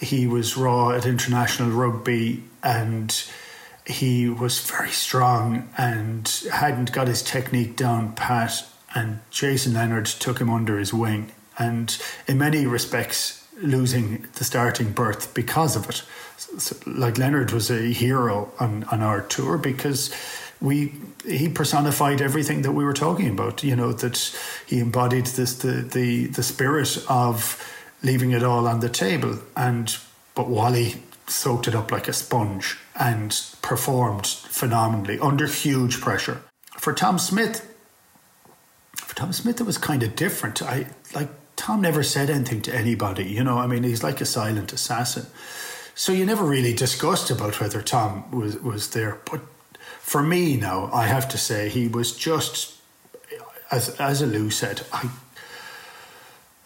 he 0.00 0.26
was 0.26 0.56
raw 0.56 0.90
at 0.90 1.06
international 1.06 1.70
rugby, 1.70 2.44
and 2.62 3.24
he 3.86 4.28
was 4.28 4.60
very 4.60 4.90
strong 4.90 5.68
and 5.76 6.28
hadn't 6.52 6.92
got 6.92 7.08
his 7.08 7.22
technique 7.22 7.76
down 7.76 8.12
pat. 8.14 8.64
And 8.94 9.20
Jason 9.30 9.74
Leonard 9.74 10.06
took 10.06 10.40
him 10.40 10.50
under 10.50 10.78
his 10.78 10.94
wing, 10.94 11.32
and 11.58 11.96
in 12.26 12.38
many 12.38 12.66
respects, 12.66 13.46
losing 13.60 14.26
the 14.34 14.44
starting 14.44 14.92
berth 14.92 15.34
because 15.34 15.76
of 15.76 15.88
it. 15.88 16.02
So, 16.36 16.76
like 16.86 17.18
Leonard 17.18 17.50
was 17.50 17.70
a 17.70 17.92
hero 17.92 18.50
on 18.58 18.84
on 18.84 19.02
our 19.02 19.22
tour 19.22 19.58
because 19.58 20.14
we 20.60 20.92
he 21.24 21.48
personified 21.48 22.20
everything 22.20 22.62
that 22.62 22.72
we 22.72 22.84
were 22.84 22.92
talking 22.92 23.28
about. 23.28 23.62
You 23.62 23.76
know 23.76 23.92
that 23.92 24.36
he 24.66 24.80
embodied 24.80 25.26
this 25.26 25.54
the 25.56 25.82
the 25.82 26.26
the 26.26 26.42
spirit 26.42 26.98
of 27.08 27.62
leaving 28.02 28.30
it 28.32 28.42
all 28.42 28.66
on 28.66 28.80
the 28.80 28.88
table. 28.88 29.38
And 29.56 29.96
but 30.34 30.48
Wally 30.48 31.02
soaked 31.26 31.68
it 31.68 31.74
up 31.74 31.92
like 31.92 32.08
a 32.08 32.12
sponge 32.12 32.78
and 32.98 33.38
performed 33.62 34.26
phenomenally 34.26 35.18
under 35.18 35.46
huge 35.46 36.00
pressure. 36.00 36.42
For 36.78 36.92
Tom 36.92 37.18
Smith, 37.18 37.74
for 38.96 39.14
Tom 39.14 39.32
Smith, 39.32 39.60
it 39.60 39.64
was 39.64 39.78
kind 39.78 40.02
of 40.02 40.16
different. 40.16 40.62
I 40.62 40.86
like 41.14 41.28
Tom 41.56 41.80
never 41.80 42.02
said 42.02 42.30
anything 42.30 42.62
to 42.62 42.74
anybody. 42.74 43.24
You 43.24 43.44
know, 43.44 43.58
I 43.58 43.66
mean, 43.66 43.82
he's 43.82 44.02
like 44.02 44.20
a 44.20 44.26
silent 44.26 44.72
assassin. 44.72 45.26
So 45.94 46.12
you 46.12 46.24
never 46.24 46.44
really 46.44 46.72
discussed 46.72 47.30
about 47.30 47.60
whether 47.60 47.82
Tom 47.82 48.30
was 48.30 48.56
was 48.58 48.90
there, 48.90 49.20
but 49.30 49.40
for 50.08 50.22
me 50.22 50.56
now, 50.56 50.88
I 50.90 51.06
have 51.06 51.28
to 51.28 51.38
say 51.38 51.68
he 51.68 51.86
was 51.86 52.16
just 52.16 52.74
as 53.70 53.90
as 54.00 54.22
Lou 54.22 54.48
said, 54.48 54.80
I 54.90 55.10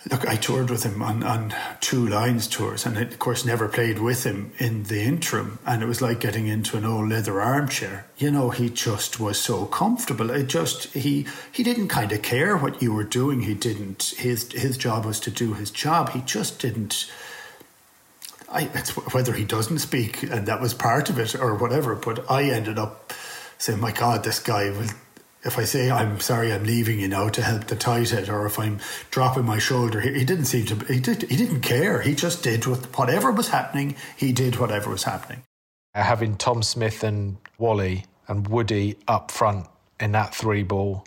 look, 0.09 0.27
I 0.29 0.37
toured 0.37 0.71
with 0.71 0.85
him 0.85 1.03
on, 1.03 1.25
on 1.25 1.53
two 1.81 2.07
Lions 2.07 2.47
tours, 2.47 2.87
and 2.87 2.97
of 2.97 3.19
course 3.19 3.45
never 3.45 3.69
played 3.69 3.99
with 3.99 4.23
him 4.25 4.53
in 4.59 4.85
the 4.85 5.03
interim. 5.03 5.59
And 5.67 5.83
it 5.83 5.87
was 5.87 6.01
like 6.01 6.21
getting 6.21 6.47
into 6.47 6.77
an 6.77 6.85
old 6.85 7.09
leather 7.09 7.41
armchair. 7.41 8.07
You 8.17 8.31
know, 8.31 8.51
he 8.51 8.71
just 8.71 9.19
was 9.19 9.41
so 9.41 9.67
comfortable. 9.67 10.31
It 10.31 10.47
just 10.47 10.93
he 10.95 11.27
he 11.51 11.65
didn't 11.65 11.89
kind 11.89 12.13
of 12.13 12.23
care 12.23 12.57
what 12.57 12.81
you 12.81 12.95
were 12.95 13.03
doing. 13.03 13.41
He 13.41 13.55
didn't. 13.55 14.15
His 14.19 14.53
his 14.53 14.77
job 14.77 15.05
was 15.05 15.19
to 15.21 15.33
do 15.33 15.55
his 15.55 15.73
job. 15.73 16.11
He 16.11 16.21
just 16.21 16.61
didn't 16.61 17.11
I, 18.53 18.71
it's 18.75 18.91
whether 19.15 19.33
he 19.33 19.45
doesn't 19.45 19.79
speak, 19.79 20.23
and 20.23 20.47
that 20.47 20.61
was 20.61 20.75
part 20.75 21.09
of 21.11 21.19
it, 21.19 21.35
or 21.35 21.55
whatever. 21.55 21.95
But 21.95 22.31
I 22.31 22.45
ended 22.45 22.79
up 22.79 23.13
saying, 23.59 23.81
"My 23.81 23.93
God, 23.93 24.25
this 24.25 24.39
guy 24.39 24.71
will." 24.71 24.89
If 25.45 25.59
I 25.59 25.65
say 25.65 25.91
I'm 25.91 26.21
sorry, 26.21 26.53
I'm 26.53 26.63
leaving 26.63 27.01
you 27.01 27.09
now 27.09 27.29
to 27.31 27.43
help 27.43 27.65
the 27.65 27.75
tight 27.75 28.11
head, 28.11 28.29
or 28.29 28.47
if 28.47 28.61
I'm 28.61 28.79
dropping 29.11 29.45
my 29.45 29.59
shoulder, 29.59 30.01
he, 30.01 30.13
he 30.13 30.25
didn't 30.25 30.45
seem 30.45 30.67
to. 30.67 30.77
He 30.93 31.01
did. 31.01 31.23
He 31.23 31.37
didn't 31.37 31.63
care. 31.63 32.01
He 32.01 32.15
just 32.15 32.45
did 32.45 32.67
with 32.67 32.97
whatever 32.97 33.33
was 33.33 33.49
happening. 33.49 33.97
He 34.17 34.33
did 34.33 34.57
whatever 34.57 34.91
was 34.91 35.05
happening. 35.05 35.43
Uh, 35.95 36.03
having 36.03 36.37
Tom 36.37 36.63
Smith 36.63 37.03
and 37.03 37.39
Wally 37.59 38.05
and 38.29 38.47
Woody 38.47 38.97
up 39.09 39.31
front 39.31 39.67
in 39.99 40.13
that 40.13 40.35
three 40.35 40.63
ball 40.63 41.05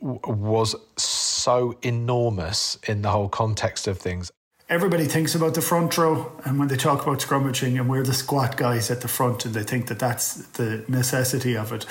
was 0.00 0.76
so 0.96 1.76
enormous 1.82 2.78
in 2.86 3.02
the 3.02 3.10
whole 3.10 3.28
context 3.28 3.88
of 3.88 3.98
things 3.98 4.30
everybody 4.72 5.04
thinks 5.04 5.34
about 5.34 5.52
the 5.52 5.60
front 5.60 5.98
row, 5.98 6.32
and 6.46 6.58
when 6.58 6.68
they 6.68 6.76
talk 6.76 7.02
about 7.02 7.18
scrummaging, 7.18 7.78
and 7.78 7.90
we're 7.90 8.02
the 8.02 8.14
squat 8.14 8.56
guys 8.56 8.90
at 8.90 9.02
the 9.02 9.08
front, 9.08 9.44
and 9.44 9.52
they 9.52 9.62
think 9.62 9.88
that 9.88 9.98
that's 9.98 10.34
the 10.52 10.82
necessity 10.88 11.54
of 11.54 11.72
it. 11.72 11.84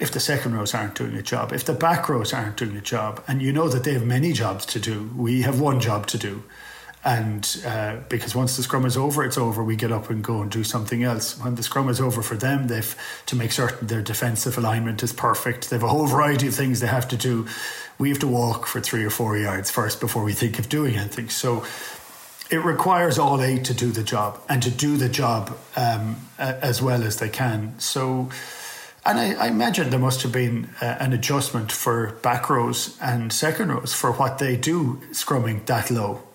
If 0.00 0.10
the 0.10 0.20
second 0.20 0.54
rows 0.54 0.74
aren't 0.74 0.94
doing 0.94 1.14
a 1.14 1.22
job, 1.22 1.52
if 1.52 1.66
the 1.66 1.74
back 1.74 2.08
rows 2.08 2.32
aren't 2.32 2.56
doing 2.56 2.76
a 2.78 2.80
job, 2.80 3.22
and 3.28 3.42
you 3.42 3.52
know 3.52 3.68
that 3.68 3.84
they 3.84 3.92
have 3.92 4.06
many 4.06 4.32
jobs 4.32 4.64
to 4.66 4.80
do, 4.80 5.10
we 5.14 5.42
have 5.42 5.60
one 5.60 5.78
job 5.78 6.06
to 6.08 6.18
do. 6.18 6.42
And 7.06 7.62
uh, 7.64 7.98
because 8.08 8.34
once 8.34 8.56
the 8.56 8.64
scrum 8.64 8.84
is 8.84 8.96
over, 8.96 9.24
it's 9.24 9.38
over. 9.38 9.62
We 9.62 9.76
get 9.76 9.92
up 9.92 10.10
and 10.10 10.24
go 10.24 10.42
and 10.42 10.50
do 10.50 10.64
something 10.64 11.04
else. 11.04 11.38
When 11.38 11.54
the 11.54 11.62
scrum 11.62 11.88
is 11.88 12.00
over 12.00 12.20
for 12.20 12.34
them, 12.34 12.66
they've 12.66 12.96
to 13.26 13.36
make 13.36 13.52
certain 13.52 13.86
their 13.86 14.02
defensive 14.02 14.58
alignment 14.58 15.04
is 15.04 15.12
perfect. 15.12 15.70
They 15.70 15.76
have 15.76 15.84
a 15.84 15.88
whole 15.88 16.08
variety 16.08 16.48
of 16.48 16.54
things 16.56 16.80
they 16.80 16.88
have 16.88 17.06
to 17.08 17.16
do. 17.16 17.46
We 17.98 18.08
have 18.08 18.18
to 18.18 18.26
walk 18.26 18.66
for 18.66 18.80
three 18.80 19.04
or 19.04 19.10
four 19.10 19.38
yards 19.38 19.70
first 19.70 20.00
before 20.00 20.24
we 20.24 20.32
think 20.32 20.58
of 20.58 20.68
doing 20.68 20.96
anything. 20.96 21.28
So 21.28 21.64
it 22.50 22.64
requires 22.64 23.20
all 23.20 23.40
eight 23.40 23.64
to 23.66 23.74
do 23.74 23.92
the 23.92 24.02
job 24.02 24.40
and 24.48 24.60
to 24.64 24.70
do 24.70 24.96
the 24.96 25.08
job 25.08 25.56
um, 25.76 26.16
as 26.38 26.82
well 26.82 27.04
as 27.04 27.18
they 27.18 27.28
can. 27.28 27.78
So, 27.78 28.30
and 29.04 29.20
I, 29.20 29.34
I 29.34 29.46
imagine 29.46 29.90
there 29.90 30.00
must 30.00 30.22
have 30.22 30.32
been 30.32 30.70
uh, 30.80 30.96
an 30.98 31.12
adjustment 31.12 31.70
for 31.70 32.14
back 32.22 32.50
rows 32.50 32.98
and 33.00 33.32
second 33.32 33.70
rows 33.70 33.94
for 33.94 34.10
what 34.10 34.38
they 34.38 34.56
do 34.56 35.00
scrumming 35.12 35.64
that 35.66 35.88
low. 35.92 36.25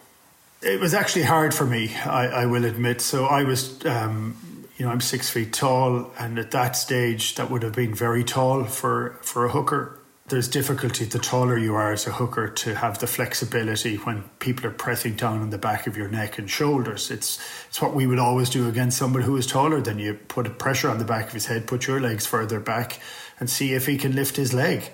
It 0.64 0.80
was 0.80 0.94
actually 0.94 1.24
hard 1.24 1.54
for 1.54 1.66
me, 1.66 1.96
I, 1.96 2.28
I 2.28 2.46
will 2.46 2.66
admit. 2.66 3.02
So 3.02 3.26
I 3.26 3.44
was, 3.44 3.84
um, 3.86 4.68
you 4.78 4.86
know, 4.86 4.92
I'm 4.92 5.02
six 5.02 5.30
feet 5.30 5.54
tall, 5.54 6.12
and 6.20 6.38
at 6.38 6.52
that 6.52 6.74
stage, 6.74 7.36
that 7.36 7.50
would 7.50 7.64
have 7.64 7.74
been 7.74 7.96
very 7.96 8.24
tall 8.24 8.66
for 8.66 9.18
for 9.22 9.46
a 9.46 9.50
hooker 9.50 10.02
there's 10.32 10.48
difficulty 10.48 11.04
the 11.04 11.20
taller 11.20 11.58
you 11.58 11.76
are 11.76 11.92
as 11.92 12.08
a 12.08 12.12
hooker 12.12 12.48
to 12.48 12.74
have 12.74 13.00
the 13.00 13.06
flexibility 13.06 13.98
when 13.98 14.24
people 14.40 14.66
are 14.66 14.72
pressing 14.72 15.14
down 15.16 15.42
on 15.42 15.50
the 15.50 15.58
back 15.58 15.88
of 15.88 15.98
your 15.98 16.08
neck 16.08 16.38
and 16.38 16.50
shoulders. 16.50 17.12
It's 17.12 17.38
it's 17.68 17.82
what 17.82 17.94
we 17.94 18.08
would 18.08 18.18
always 18.18 18.50
do 18.50 18.70
against 18.70 18.98
somebody 18.98 19.26
who 19.26 19.36
is 19.36 19.46
taller 19.46 19.82
than 19.82 20.00
you. 20.00 20.14
Put 20.14 20.58
pressure 20.58 20.90
on 20.90 21.00
the 21.00 21.06
back 21.06 21.28
of 21.28 21.34
his 21.34 21.48
head, 21.48 21.68
put 21.68 21.86
your 21.86 22.00
legs 22.00 22.26
further 22.26 22.62
back, 22.62 23.02
and 23.42 23.50
see 23.50 23.74
if 23.74 23.86
he 23.86 23.98
can 23.98 24.16
lift 24.16 24.38
his 24.38 24.54
leg. 24.54 24.90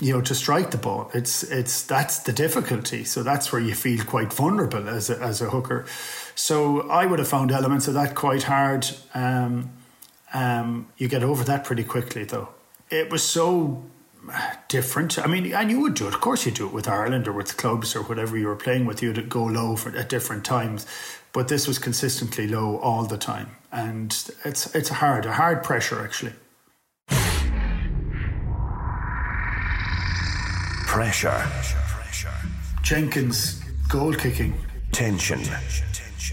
You 0.00 0.14
know, 0.14 0.20
to 0.22 0.34
strike 0.34 0.70
the 0.70 0.78
ball. 0.78 1.10
It's 1.14 1.42
it's 1.44 1.82
that's 1.84 2.20
the 2.20 2.32
difficulty. 2.32 3.04
So 3.04 3.22
that's 3.22 3.52
where 3.52 3.60
you 3.60 3.74
feel 3.74 4.04
quite 4.04 4.32
vulnerable 4.32 4.88
as 4.88 5.10
a, 5.10 5.18
as 5.18 5.40
a 5.40 5.50
hooker. 5.50 5.84
So 6.34 6.88
I 6.90 7.06
would 7.06 7.18
have 7.18 7.28
found 7.28 7.52
elements 7.52 7.88
of 7.88 7.94
that 7.94 8.14
quite 8.14 8.44
hard. 8.44 8.88
Um, 9.14 9.70
um, 10.34 10.88
you 10.96 11.08
get 11.08 11.22
over 11.22 11.44
that 11.44 11.64
pretty 11.64 11.84
quickly, 11.84 12.24
though. 12.24 12.48
It 12.90 13.10
was 13.10 13.22
so 13.22 13.84
different. 14.68 15.18
I 15.18 15.26
mean, 15.26 15.52
and 15.52 15.70
you 15.70 15.80
would 15.80 15.94
do 15.94 16.06
it. 16.06 16.14
Of 16.14 16.20
course, 16.20 16.46
you 16.46 16.52
do 16.52 16.66
it 16.66 16.72
with 16.72 16.88
Ireland 16.88 17.28
or 17.28 17.32
with 17.32 17.56
clubs 17.56 17.96
or 17.96 18.02
whatever 18.02 18.36
you 18.36 18.46
were 18.46 18.56
playing 18.56 18.86
with. 18.86 19.02
You'd 19.02 19.28
go 19.28 19.44
low 19.44 19.76
for, 19.76 19.96
at 19.96 20.08
different 20.08 20.44
times, 20.44 20.86
but 21.32 21.48
this 21.48 21.66
was 21.66 21.78
consistently 21.78 22.46
low 22.46 22.78
all 22.78 23.04
the 23.04 23.18
time, 23.18 23.56
and 23.70 24.10
it's 24.44 24.74
it's 24.74 24.88
hard, 24.88 25.26
a 25.26 25.32
hard 25.32 25.62
pressure 25.62 26.02
actually. 26.02 26.32
Pressure. 30.92 31.42
Jenkins 32.82 33.64
goal 33.88 34.12
kicking. 34.12 34.52
Tension. 34.92 35.40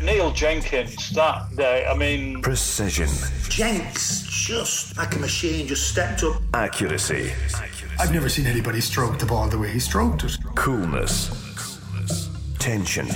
Neil 0.04 0.32
Jenkins 0.32 1.12
that 1.12 1.56
day. 1.56 1.86
I 1.86 1.96
mean, 1.96 2.42
precision. 2.42 3.08
Jenks 3.48 4.24
just 4.24 4.98
like 4.98 5.16
a 5.16 5.20
machine, 5.20 5.66
just 5.66 5.90
stepped 5.90 6.24
up. 6.24 6.42
Accuracy. 6.54 7.32
I've 8.02 8.14
never 8.14 8.28
seen 8.28 8.48
anybody 8.48 8.82
stroke 8.82 9.18
the 9.18 9.26
ball 9.26 9.48
the 9.48 9.58
way 9.58 9.72
he 9.72 9.80
stroked 9.80 10.26
it. 10.26 10.38
Coolness. 10.56 11.32
Tension. 12.60 13.08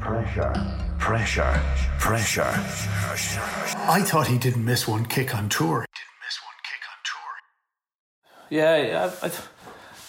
Pressure. 0.00 0.52
Pressure. 0.98 1.62
Pressure. 1.98 2.52
I 3.88 4.02
thought 4.04 4.26
he 4.26 4.36
didn't 4.36 4.66
miss 4.66 4.86
one 4.86 5.06
kick 5.06 5.34
on 5.34 5.48
tour. 5.48 5.86
Yeah, 8.50 9.10
I, 9.22 9.26
I, 9.26 9.30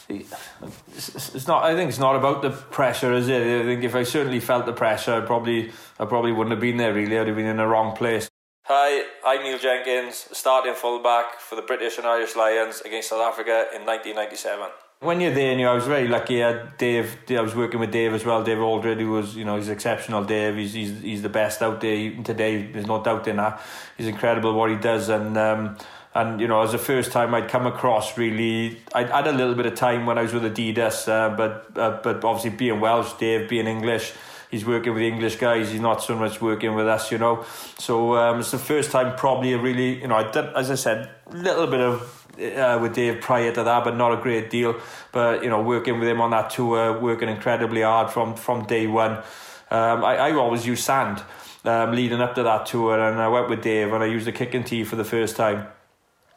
it's 0.10 1.48
not. 1.48 1.63
I 1.63 1.76
think 1.76 1.89
it's 1.89 2.00
not 2.00 2.15
about 2.15 2.41
the 2.41 2.52
pressure, 2.52 3.13
is 3.13 3.28
it? 3.28 3.41
I 3.41 3.63
think 3.63 3.84
if 3.84 3.96
I 3.96 4.04
certainly 4.04 4.39
felt 4.39 4.65
the 4.65 4.74
pressure, 4.74 5.13
I 5.13 5.26
probably, 5.26 5.72
I 6.00 6.06
probably 6.06 6.32
wouldn't 6.32 6.52
have 6.52 6.62
been 6.62 6.78
there. 6.78 6.94
Really, 6.94 7.18
I'd 7.18 7.28
have 7.28 7.36
been 7.36 7.46
in 7.46 7.58
the 7.58 7.68
wrong 7.68 7.96
place. 7.96 8.30
Hi, 8.68 9.04
I'm 9.24 9.44
Neil 9.44 9.60
Jenkins, 9.60 10.28
starting 10.32 10.74
fullback 10.74 11.39
for 11.39 11.56
the 11.56 11.62
British 11.62 12.00
and 12.00 12.08
Irish 12.08 12.36
Lions 12.36 12.82
against 12.82 13.10
South 13.10 13.22
Africa 13.22 13.68
in 13.76 13.86
1997. 13.86 14.70
When 15.02 15.22
you're 15.22 15.34
there, 15.34 15.56
you 15.56 15.68
I 15.68 15.74
was 15.74 15.86
very 15.86 16.08
lucky. 16.08 16.44
I 16.44 16.52
had 16.52 16.78
Dave, 16.78 17.18
I 17.30 17.41
was 17.41 17.54
working 17.54 17.80
with 17.80 17.91
Dave 17.91 18.13
as 18.13 18.26
well. 18.26 18.44
Dave 18.44 18.58
Alred, 18.58 19.00
who 19.00 19.12
was, 19.12 19.36
you 19.36 19.46
know, 19.46 19.58
he's 19.58 19.70
exceptional. 19.70 20.24
Dave, 20.24 20.56
he's 20.56 20.74
he's, 20.74 21.00
he's 21.02 21.22
the 21.22 21.30
best 21.30 21.62
out 21.62 21.80
there 21.82 21.94
even 21.94 22.24
today. 22.24 22.72
There's 22.72 22.88
no 22.88 23.04
doubt 23.04 23.28
in 23.28 23.36
that. 23.36 23.62
He's 23.98 24.08
incredible 24.08 24.54
what 24.54 24.72
he 24.72 24.78
does, 24.78 25.10
and 25.10 25.38
um, 25.38 25.78
and 26.15 26.41
you 26.41 26.47
know, 26.47 26.62
as 26.62 26.71
the 26.71 26.80
first 26.80 27.12
time 27.12 27.36
I'd 27.36 27.49
come 27.49 27.67
across, 27.67 28.17
really, 28.17 28.82
I'd 28.93 29.10
had 29.10 29.28
a 29.28 29.32
little 29.32 29.54
bit 29.54 29.67
of 29.67 29.75
time 29.75 30.08
when 30.08 30.17
I 30.17 30.23
was 30.23 30.34
with 30.34 30.43
Adidas, 30.43 31.08
uh, 31.08 31.36
but 31.36 31.78
uh, 31.78 31.99
but 32.01 32.23
obviously 32.23 32.49
being 32.49 32.80
Welsh, 32.80 33.13
Dave 33.13 33.47
being 33.47 33.67
English 33.67 34.13
he's 34.56 34.65
working 34.65 34.93
with 34.93 35.04
English 35.04 35.36
guys. 35.36 35.71
He's 35.71 35.82
not 35.82 36.01
so 36.01 36.15
much 36.15 36.41
working 36.41 36.75
with 36.75 36.88
us, 36.88 37.12
you 37.12 37.17
know. 37.17 37.45
So 37.78 38.15
um, 38.15 38.39
it's 38.39 38.51
the 38.51 38.58
first 38.58 38.91
time 38.91 39.15
probably 39.15 39.54
a 39.54 39.58
really, 39.58 40.01
you 40.01 40.08
know, 40.08 40.15
I 40.15 40.32
did, 40.32 40.45
as 40.56 40.71
I 40.71 40.75
said, 40.75 41.10
a 41.28 41.36
little 41.36 41.67
bit 41.67 41.82
of 41.82 42.28
uh, 42.39 42.80
with 42.82 42.95
Dave 42.95 43.21
prior 43.21 43.51
to 43.54 43.63
that, 43.63 43.84
but 43.84 43.95
not 43.95 44.17
a 44.17 44.21
great 44.21 44.49
deal. 44.49 44.80
But 45.12 45.43
you 45.43 45.49
know, 45.49 45.62
working 45.62 45.99
with 45.99 46.08
him 46.08 46.21
on 46.21 46.32
that 46.32 46.49
tour, 46.49 46.99
working 46.99 47.30
incredibly 47.30 47.82
hard 47.82 48.12
from 48.12 48.36
from 48.36 48.65
day 48.65 48.88
one. 48.88 49.23
Um, 49.71 50.06
I, 50.06 50.17
I 50.17 50.32
always 50.34 50.65
use 50.65 50.84
sand 50.84 51.23
um, 51.65 51.91
leading 51.91 52.21
up 52.21 52.36
to 52.36 52.43
that 52.43 52.65
tour, 52.65 52.99
and 52.99 53.19
I 53.19 53.28
went 53.28 53.49
with 53.49 53.62
Dave 53.63 53.91
and 53.93 54.04
I 54.04 54.06
used 54.06 54.28
a 54.28 54.32
kicking 54.32 54.63
tee 54.63 54.84
for 54.84 54.95
the 54.95 55.04
first 55.04 55.36
time 55.36 55.67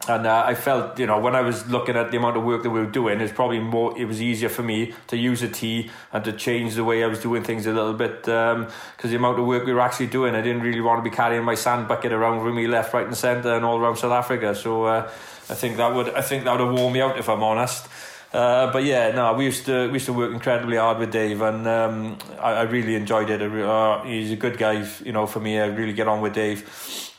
and 0.07 0.27
uh, 0.27 0.45
I 0.47 0.55
felt, 0.55 0.99
you 0.99 1.07
know, 1.07 1.19
when 1.19 1.35
I 1.35 1.41
was 1.41 1.67
looking 1.69 1.97
at 1.97 2.13
the 2.13 2.19
amount 2.19 2.37
of 2.37 2.45
work 2.45 2.63
that 2.63 2.71
we 2.71 2.81
were 2.81 2.87
doing, 2.87 3.21
it's 3.21 3.33
probably 3.33 3.59
more. 3.59 3.99
It 3.99 4.05
was 4.05 4.23
easier 4.23 4.49
for 4.49 4.63
me 4.63 4.95
to 5.09 5.17
use 5.17 5.43
a 5.43 5.49
tee 5.49 5.91
and 6.13 6.25
to 6.25 6.33
change 6.33 6.77
the 6.77 6.85
way 6.85 7.03
I 7.03 7.09
was 7.09 7.21
doing 7.21 7.43
things 7.43 7.67
a 7.67 7.73
little 7.73 7.95
bit 7.95 8.23
because 8.23 8.55
um, 8.55 9.11
the 9.11 9.17
amount 9.17 9.41
of 9.41 9.47
work 9.47 9.67
we 9.67 9.73
were 9.73 9.81
actually 9.81 10.07
doing, 10.07 10.37
I 10.37 10.41
didn't 10.41 10.63
really 10.63 10.81
want 10.81 11.03
to 11.05 11.11
be 11.11 11.15
carrying 11.15 11.43
my 11.43 11.57
sand 11.57 11.89
bucket 11.89 12.13
around 12.13 12.45
with 12.45 12.55
me 12.55 12.69
left, 12.69 12.95
right, 12.95 13.07
and 13.07 13.17
centre, 13.17 13.55
and 13.55 13.65
all 13.65 13.79
around 13.79 13.97
South 13.97 14.13
Africa. 14.13 14.55
So 14.55 14.85
uh, 14.85 15.11
I 15.51 15.55
think 15.55 15.77
that 15.79 15.93
would, 15.93 16.11
I 16.15 16.23
think 16.23 16.45
that 16.45 16.53
would 16.53 16.67
have 16.67 16.79
worn 16.79 16.93
me 16.93 17.01
out 17.01 17.19
if 17.19 17.29
I'm 17.29 17.43
honest. 17.43 17.89
Uh, 18.33 18.71
but 18.73 18.85
yeah, 18.85 19.11
no, 19.11 19.33
we 19.33 19.47
used 19.47 19.65
to 19.65 19.87
we 19.87 19.95
used 19.95 20.07
to 20.07 20.13
work 20.13 20.33
incredibly 20.33 20.77
hard 20.77 20.99
with 20.99 21.11
Dave, 21.11 21.41
and 21.41 21.67
um, 21.67 22.19
I, 22.39 22.53
I, 22.53 22.63
really 22.63 22.95
enjoyed 22.95 23.31
it. 23.31 23.41
Re- 23.41 23.63
uh, 23.63 24.05
he's 24.05 24.31
a 24.31 24.37
good 24.37 24.59
guy, 24.59 24.87
you 25.03 25.13
know. 25.13 25.27
For 25.27 25.41
me, 25.41 25.59
I 25.59 25.67
really 25.67 25.95
get 25.95 26.09
on 26.09 26.21
with 26.21 26.35
Dave, 26.35 26.69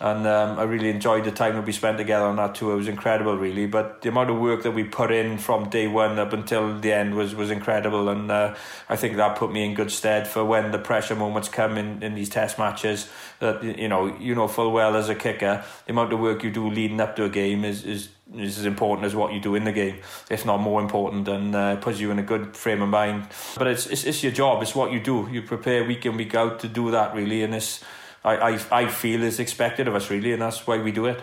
and 0.01 0.25
um, 0.25 0.57
I 0.57 0.63
really 0.63 0.89
enjoyed 0.89 1.25
the 1.25 1.31
time 1.31 1.55
that 1.55 1.65
we 1.65 1.73
spent 1.73 1.97
together 1.97 2.25
on 2.25 2.37
that 2.37 2.55
tour. 2.55 2.73
It 2.73 2.77
was 2.77 2.87
incredible, 2.87 3.37
really. 3.37 3.65
But 3.65 4.01
the 4.01 4.09
amount 4.09 4.29
of 4.29 4.37
work 4.37 4.63
that 4.63 4.71
we 4.71 4.85
put 4.85 5.11
in 5.11 5.37
from 5.37 5.69
day 5.69 5.87
one 5.87 6.17
up 6.17 6.31
until 6.31 6.79
the 6.79 6.93
end 6.93 7.15
was 7.15 7.35
was 7.35 7.51
incredible, 7.51 8.07
and 8.07 8.31
uh, 8.31 8.55
I 8.87 8.95
think 8.95 9.17
that 9.17 9.35
put 9.37 9.51
me 9.51 9.65
in 9.65 9.73
good 9.73 9.91
stead 9.91 10.25
for 10.25 10.45
when 10.45 10.71
the 10.71 10.79
pressure 10.79 11.15
moments 11.15 11.49
come 11.49 11.77
in 11.77 12.01
in 12.01 12.15
these 12.15 12.29
test 12.29 12.57
matches. 12.57 13.09
That 13.39 13.61
you 13.61 13.89
know, 13.89 14.15
you 14.17 14.35
know 14.35 14.47
full 14.47 14.71
well 14.71 14.95
as 14.95 15.09
a 15.09 15.15
kicker, 15.15 15.65
the 15.85 15.91
amount 15.91 16.13
of 16.13 16.19
work 16.19 16.43
you 16.43 16.51
do 16.51 16.69
leading 16.69 17.01
up 17.01 17.17
to 17.17 17.25
a 17.25 17.29
game 17.29 17.65
is 17.65 17.83
is 17.83 18.09
is 18.33 18.57
as 18.57 18.65
important 18.65 19.05
as 19.05 19.15
what 19.15 19.33
you 19.33 19.41
do 19.41 19.55
in 19.55 19.65
the 19.65 19.73
game, 19.73 19.97
if 20.29 20.45
not 20.45 20.61
more 20.61 20.81
important, 20.81 21.27
and 21.27 21.53
uh, 21.53 21.75
puts 21.75 21.99
you 21.99 22.09
in 22.11 22.19
a 22.19 22.23
good 22.23 22.55
frame 22.55 22.81
of 22.81 22.87
mind. 22.87 23.27
But 23.57 23.67
it's, 23.67 23.85
it's 23.87 24.05
it's 24.05 24.23
your 24.23 24.31
job. 24.31 24.61
It's 24.61 24.75
what 24.75 24.93
you 24.93 25.01
do. 25.01 25.27
You 25.29 25.41
prepare 25.41 25.83
week 25.83 26.05
in 26.05 26.15
week 26.15 26.35
out 26.35 26.61
to 26.61 26.69
do 26.69 26.89
that 26.91 27.13
really, 27.13 27.43
and 27.43 27.53
it's 27.53 27.83
I 28.29 28.49
I, 28.51 28.81
I 28.81 28.87
feel 28.87 29.23
is 29.23 29.39
expected 29.39 29.87
of 29.87 29.95
us 29.95 30.09
really, 30.09 30.31
and 30.33 30.41
that's 30.41 30.65
why 30.67 30.77
we 30.77 30.91
do 30.91 31.05
it. 31.05 31.21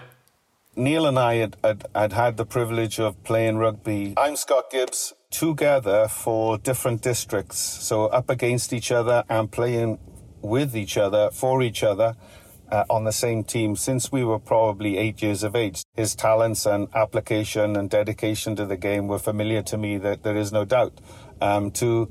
Neil 0.78 1.06
and 1.06 1.18
I 1.18 1.34
had, 1.36 1.56
had, 1.64 1.86
had 1.94 2.12
had 2.12 2.36
the 2.36 2.44
privilege 2.44 3.00
of 3.00 3.22
playing 3.24 3.56
rugby. 3.56 4.12
I'm 4.18 4.36
Scott 4.36 4.70
Gibbs, 4.70 5.14
together 5.30 6.06
for 6.08 6.58
different 6.58 7.00
districts, 7.00 7.58
so 7.58 8.06
up 8.06 8.28
against 8.28 8.72
each 8.72 8.92
other 8.92 9.24
and 9.28 9.50
playing 9.50 9.98
with 10.42 10.76
each 10.76 10.98
other, 10.98 11.30
for 11.30 11.62
each 11.62 11.82
other 11.82 12.14
uh, 12.70 12.84
on 12.90 13.04
the 13.04 13.12
same 13.12 13.42
team 13.42 13.74
since 13.74 14.12
we 14.12 14.22
were 14.22 14.38
probably 14.38 14.98
eight 14.98 15.22
years 15.22 15.42
of 15.42 15.56
age. 15.56 15.82
His 15.94 16.14
talents 16.14 16.66
and 16.66 16.88
application 16.94 17.76
and 17.76 17.88
dedication 17.88 18.54
to 18.56 18.66
the 18.66 18.76
game 18.76 19.08
were 19.08 19.18
familiar 19.18 19.62
to 19.62 19.78
me, 19.78 19.96
that 19.98 20.24
there 20.24 20.36
is 20.36 20.52
no 20.52 20.64
doubt. 20.64 21.00
Um, 21.40 21.70
to 21.72 22.10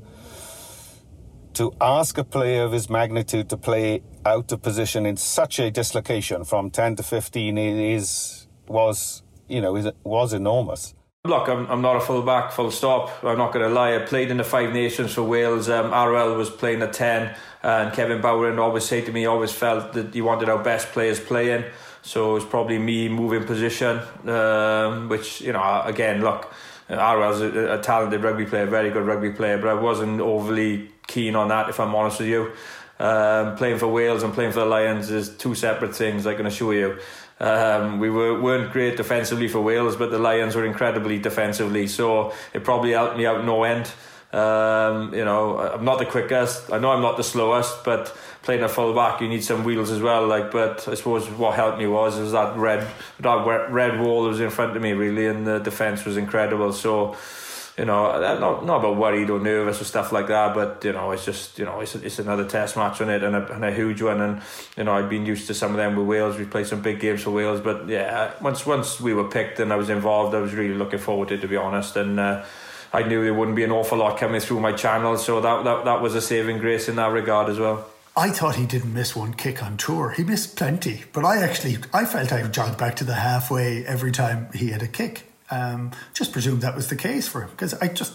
to 1.56 1.72
ask 1.80 2.18
a 2.18 2.24
player 2.24 2.64
of 2.64 2.72
his 2.72 2.90
magnitude 2.90 3.48
to 3.48 3.56
play 3.56 4.02
out 4.26 4.52
of 4.52 4.60
position 4.60 5.06
in 5.06 5.16
such 5.16 5.58
a 5.58 5.70
dislocation 5.70 6.44
from 6.44 6.70
10 6.70 6.96
to 6.96 7.02
15 7.02 7.56
is 7.58 8.46
was 8.68 9.22
you 9.48 9.60
know 9.60 9.72
was 10.04 10.32
enormous 10.32 10.94
Look, 11.26 11.48
I'm, 11.48 11.66
I'm 11.66 11.82
not 11.82 11.96
a 11.96 12.00
full 12.00 12.22
back, 12.22 12.52
full 12.52 12.70
stop. 12.70 13.24
I'm 13.24 13.36
not 13.36 13.52
going 13.52 13.68
to 13.68 13.74
lie. 13.74 13.96
I 13.96 13.98
played 13.98 14.30
in 14.30 14.36
the 14.36 14.44
Five 14.44 14.72
Nations 14.72 15.12
for 15.12 15.24
Wales. 15.24 15.68
Um, 15.68 15.90
Arwel 15.90 16.36
was 16.36 16.50
playing 16.50 16.82
at 16.82 16.92
10, 16.92 17.34
and 17.64 17.92
Kevin 17.92 18.20
Bowring 18.20 18.60
always 18.60 18.84
said 18.84 19.06
to 19.06 19.12
me, 19.12 19.26
always 19.26 19.50
felt 19.50 19.92
that 19.94 20.14
he 20.14 20.22
wanted 20.22 20.48
our 20.48 20.62
best 20.62 20.92
players 20.92 21.18
playing. 21.18 21.64
So 22.02 22.30
it 22.30 22.34
was 22.34 22.44
probably 22.44 22.78
me 22.78 23.08
moving 23.08 23.44
position, 23.44 24.00
um, 24.28 25.08
which, 25.08 25.40
you 25.40 25.52
know, 25.52 25.82
again, 25.84 26.20
look, 26.20 26.54
Arwel's 26.88 27.40
a, 27.40 27.74
a 27.74 27.82
talented 27.82 28.22
rugby 28.22 28.46
player, 28.46 28.66
very 28.66 28.90
good 28.90 29.04
rugby 29.04 29.30
player, 29.30 29.58
but 29.58 29.68
I 29.68 29.74
wasn't 29.74 30.20
overly 30.20 30.92
keen 31.06 31.36
on 31.36 31.48
that, 31.48 31.68
if 31.68 31.80
I'm 31.80 31.94
honest 31.94 32.20
with 32.20 32.28
you. 32.28 32.52
Um, 32.98 33.56
playing 33.56 33.78
for 33.78 33.88
Wales 33.88 34.22
and 34.22 34.32
playing 34.32 34.52
for 34.52 34.60
the 34.60 34.66
Lions 34.66 35.10
is 35.10 35.28
two 35.36 35.54
separate 35.54 35.94
things, 35.94 36.26
I 36.26 36.34
can 36.34 36.46
assure 36.46 36.74
you. 36.74 36.98
Um, 37.38 38.00
we 38.00 38.08
were, 38.08 38.40
weren't 38.40 38.72
great 38.72 38.96
defensively 38.96 39.48
for 39.48 39.60
Wales, 39.60 39.96
but 39.96 40.10
the 40.10 40.18
Lions 40.18 40.54
were 40.54 40.64
incredibly 40.64 41.18
defensively, 41.18 41.86
so 41.86 42.32
it 42.54 42.64
probably 42.64 42.92
helped 42.92 43.18
me 43.18 43.26
out 43.26 43.44
no 43.44 43.64
end. 43.64 43.90
Um, 44.32 45.14
you 45.14 45.24
know, 45.24 45.58
I'm 45.58 45.84
not 45.84 45.98
the 45.98 46.06
quickest. 46.06 46.72
I 46.72 46.78
know 46.78 46.90
I'm 46.90 47.02
not 47.02 47.16
the 47.16 47.24
slowest, 47.24 47.84
but 47.84 48.14
playing 48.42 48.62
a 48.62 48.68
full 48.68 48.94
back, 48.94 49.20
you 49.20 49.28
need 49.28 49.44
some 49.44 49.64
wheels 49.64 49.90
as 49.90 50.00
well. 50.00 50.26
Like, 50.26 50.50
but 50.50 50.86
I 50.88 50.94
suppose 50.94 51.28
what 51.30 51.54
helped 51.54 51.78
me 51.78 51.86
was 51.86 52.18
was 52.18 52.32
that 52.32 52.56
red 52.56 52.86
that 53.20 53.70
red 53.70 54.00
wall 54.00 54.24
that 54.24 54.30
was 54.30 54.40
in 54.40 54.50
front 54.50 54.76
of 54.76 54.82
me 54.82 54.92
really, 54.92 55.26
and 55.26 55.46
the 55.46 55.58
defense 55.58 56.04
was 56.04 56.16
incredible. 56.16 56.72
So 56.72 57.16
you 57.78 57.84
know, 57.84 58.18
not 58.20 58.64
not 58.64 58.78
about 58.78 58.96
worried 58.96 59.28
or 59.28 59.38
nervous 59.38 59.80
or 59.80 59.84
stuff 59.84 60.10
like 60.10 60.28
that, 60.28 60.54
but 60.54 60.82
you 60.84 60.92
know, 60.92 61.10
it's 61.10 61.24
just 61.24 61.58
you 61.58 61.64
know, 61.64 61.80
it's 61.80 61.94
it's 61.94 62.18
another 62.18 62.44
Test 62.44 62.76
match 62.76 63.00
on 63.00 63.10
it 63.10 63.22
and 63.22 63.36
a, 63.36 63.52
and 63.52 63.64
a 63.64 63.72
huge 63.72 64.00
one, 64.00 64.20
and 64.20 64.42
you 64.76 64.84
know, 64.84 64.92
I've 64.92 65.10
been 65.10 65.26
used 65.26 65.46
to 65.48 65.54
some 65.54 65.72
of 65.72 65.76
them 65.76 65.96
with 65.96 66.06
Wales. 66.06 66.38
We 66.38 66.46
played 66.46 66.66
some 66.66 66.80
big 66.80 67.00
games 67.00 67.22
for 67.22 67.30
Wales, 67.30 67.60
but 67.60 67.88
yeah, 67.88 68.32
once 68.40 68.64
once 68.64 69.00
we 69.00 69.12
were 69.12 69.28
picked 69.28 69.60
and 69.60 69.72
I 69.72 69.76
was 69.76 69.90
involved, 69.90 70.34
I 70.34 70.40
was 70.40 70.54
really 70.54 70.74
looking 70.74 70.98
forward 70.98 71.28
to 71.28 71.34
it, 71.34 71.40
to 71.42 71.48
be 71.48 71.56
honest, 71.56 71.96
and. 71.96 72.18
Uh, 72.18 72.44
I 72.92 73.02
knew 73.02 73.22
there 73.22 73.34
wouldn't 73.34 73.56
be 73.56 73.64
an 73.64 73.72
awful 73.72 73.98
lot 73.98 74.16
coming 74.16 74.40
through 74.40 74.60
my 74.60 74.72
channel, 74.72 75.18
so 75.18 75.40
that, 75.40 75.64
that 75.64 75.84
that 75.84 76.00
was 76.00 76.14
a 76.14 76.20
saving 76.20 76.58
grace 76.58 76.88
in 76.88 76.96
that 76.96 77.10
regard 77.12 77.50
as 77.50 77.58
well. 77.58 77.84
I 78.16 78.30
thought 78.30 78.54
he 78.54 78.64
didn't 78.64 78.94
miss 78.94 79.14
one 79.14 79.34
kick 79.34 79.62
on 79.62 79.76
tour. 79.76 80.08
He 80.08 80.24
missed 80.24 80.56
plenty, 80.56 81.04
but 81.12 81.22
I 81.22 81.42
actually 81.42 81.76
I 81.92 82.06
felt 82.06 82.32
I 82.32 82.42
jogged 82.48 82.78
back 82.78 82.96
to 82.96 83.04
the 83.04 83.12
halfway 83.12 83.84
every 83.84 84.12
time 84.12 84.48
he 84.54 84.68
had 84.68 84.82
a 84.82 84.88
kick. 84.88 85.25
Um, 85.50 85.92
just 86.12 86.32
presumed 86.32 86.62
that 86.62 86.74
was 86.74 86.88
the 86.88 86.96
case 86.96 87.28
for 87.28 87.42
him 87.42 87.50
because 87.50 87.74
I 87.74 87.88
just 87.88 88.14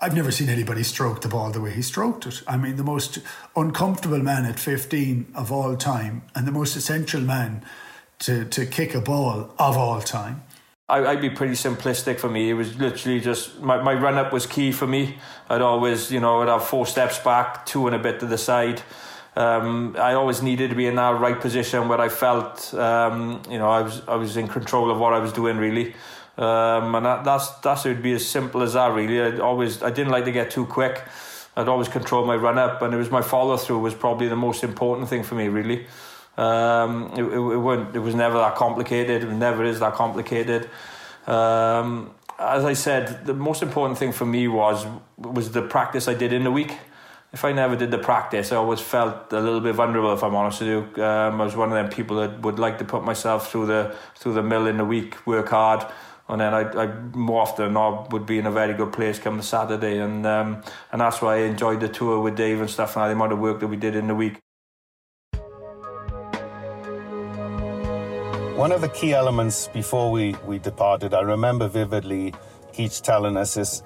I've 0.00 0.14
never 0.14 0.30
seen 0.30 0.48
anybody 0.48 0.82
stroke 0.82 1.20
the 1.20 1.28
ball 1.28 1.50
the 1.50 1.60
way 1.60 1.72
he 1.72 1.82
stroked 1.82 2.26
it. 2.26 2.42
I 2.46 2.56
mean, 2.56 2.76
the 2.76 2.84
most 2.84 3.18
uncomfortable 3.54 4.18
man 4.18 4.46
at 4.46 4.58
15 4.58 5.32
of 5.34 5.52
all 5.52 5.76
time, 5.76 6.22
and 6.34 6.46
the 6.46 6.52
most 6.52 6.76
essential 6.76 7.20
man 7.20 7.64
to 8.20 8.44
to 8.46 8.66
kick 8.66 8.94
a 8.94 9.00
ball 9.00 9.54
of 9.58 9.76
all 9.76 10.00
time. 10.00 10.42
I, 10.90 11.14
would 11.14 11.20
be 11.20 11.30
pretty 11.30 11.54
simplistic 11.54 12.18
for 12.18 12.28
me. 12.28 12.50
It 12.50 12.54
was 12.54 12.76
literally 12.76 13.20
just 13.20 13.60
my, 13.60 13.80
my 13.80 13.94
run 13.94 14.16
up 14.16 14.32
was 14.32 14.46
key 14.46 14.72
for 14.72 14.88
me. 14.88 15.16
I'd 15.48 15.62
always, 15.62 16.10
you 16.10 16.18
know, 16.18 16.42
I'd 16.42 16.48
have 16.48 16.64
four 16.64 16.84
steps 16.84 17.18
back, 17.20 17.64
two 17.64 17.86
and 17.86 17.94
a 17.94 17.98
bit 17.98 18.18
to 18.20 18.26
the 18.26 18.38
side. 18.38 18.82
Um, 19.36 19.94
I 19.96 20.14
always 20.14 20.42
needed 20.42 20.70
to 20.70 20.76
be 20.76 20.86
in 20.86 20.96
that 20.96 21.20
right 21.20 21.40
position 21.40 21.86
where 21.86 22.00
I 22.00 22.08
felt, 22.08 22.74
um, 22.74 23.40
you 23.48 23.58
know, 23.58 23.70
I 23.70 23.82
was 23.82 24.02
I 24.08 24.16
was 24.16 24.36
in 24.36 24.48
control 24.48 24.90
of 24.90 24.98
what 24.98 25.12
I 25.12 25.20
was 25.20 25.32
doing 25.32 25.56
really. 25.56 25.94
Um, 26.38 26.94
and 26.94 27.04
that, 27.06 27.24
that's 27.24 27.50
that's 27.60 27.84
it 27.84 27.90
would 27.90 28.02
be 28.02 28.12
as 28.12 28.26
simple 28.26 28.62
as 28.62 28.74
that 28.74 28.92
really. 28.94 29.20
I 29.20 29.38
always 29.38 29.82
I 29.82 29.90
didn't 29.90 30.12
like 30.12 30.24
to 30.24 30.32
get 30.32 30.50
too 30.50 30.66
quick. 30.66 31.02
I'd 31.56 31.68
always 31.68 31.88
control 31.88 32.24
my 32.24 32.36
run 32.36 32.58
up, 32.58 32.80
and 32.82 32.94
it 32.94 32.96
was 32.96 33.10
my 33.10 33.22
follow 33.22 33.56
through 33.56 33.80
was 33.80 33.94
probably 33.94 34.28
the 34.28 34.36
most 34.36 34.64
important 34.64 35.08
thing 35.08 35.22
for 35.22 35.34
me 35.34 35.48
really. 35.48 35.86
Um, 36.36 37.12
it, 37.16 37.22
it, 37.22 37.38
it, 37.38 37.96
it 37.96 37.98
was 37.98 38.14
never 38.14 38.38
that 38.38 38.54
complicated. 38.54 39.24
It 39.24 39.32
never 39.32 39.64
is 39.64 39.80
that 39.80 39.94
complicated. 39.94 40.70
Um, 41.26 42.14
as 42.38 42.64
I 42.64 42.72
said, 42.72 43.26
the 43.26 43.34
most 43.34 43.62
important 43.62 43.98
thing 43.98 44.12
for 44.12 44.24
me 44.24 44.48
was 44.48 44.86
was 45.18 45.52
the 45.52 45.62
practice 45.62 46.08
I 46.08 46.14
did 46.14 46.32
in 46.32 46.44
the 46.44 46.50
week. 46.50 46.76
If 47.32 47.44
I 47.44 47.52
never 47.52 47.76
did 47.76 47.92
the 47.92 47.98
practice, 47.98 48.50
I 48.50 48.56
always 48.56 48.80
felt 48.80 49.32
a 49.32 49.40
little 49.40 49.60
bit 49.60 49.74
vulnerable. 49.74 50.12
If 50.12 50.24
I'm 50.24 50.34
honest 50.34 50.62
with 50.62 50.68
you, 50.68 51.04
um, 51.04 51.40
I 51.40 51.44
was 51.44 51.54
one 51.54 51.68
of 51.68 51.74
them 51.74 51.88
people 51.88 52.16
that 52.16 52.40
would 52.40 52.58
like 52.58 52.78
to 52.78 52.84
put 52.84 53.04
myself 53.04 53.50
through 53.52 53.66
the 53.66 53.94
through 54.16 54.34
the 54.34 54.42
mill 54.42 54.66
in 54.66 54.78
the 54.78 54.84
week, 54.84 55.26
work 55.26 55.50
hard, 55.50 55.86
and 56.30 56.40
then 56.40 56.54
I, 56.54 56.60
I 56.82 56.86
more 57.14 57.42
often 57.42 57.72
not 57.72 58.12
would 58.12 58.24
be 58.24 58.38
in 58.38 58.46
a 58.46 58.50
very 58.50 58.74
good 58.74 58.92
place 58.92 59.18
come 59.18 59.42
Saturday, 59.42 59.98
and 59.98 60.24
um, 60.26 60.62
and 60.92 61.00
that's 61.00 61.20
why 61.20 61.36
I 61.36 61.40
enjoyed 61.42 61.80
the 61.80 61.88
tour 61.88 62.20
with 62.20 62.36
Dave 62.36 62.60
and 62.60 62.70
stuff, 62.70 62.96
and 62.96 63.06
the 63.06 63.12
amount 63.12 63.32
of 63.32 63.38
work 63.38 63.60
that 63.60 63.66
we 63.66 63.76
did 63.76 63.96
in 63.96 64.06
the 64.06 64.14
week. 64.14 64.38
One 68.56 68.72
of 68.72 68.82
the 68.82 68.90
key 68.90 69.14
elements 69.14 69.68
before 69.68 70.12
we, 70.12 70.36
we 70.46 70.58
departed, 70.58 71.14
I 71.14 71.22
remember 71.22 71.66
vividly 71.66 72.34
Geech 72.74 73.00
telling 73.00 73.38
us 73.38 73.56
is 73.56 73.82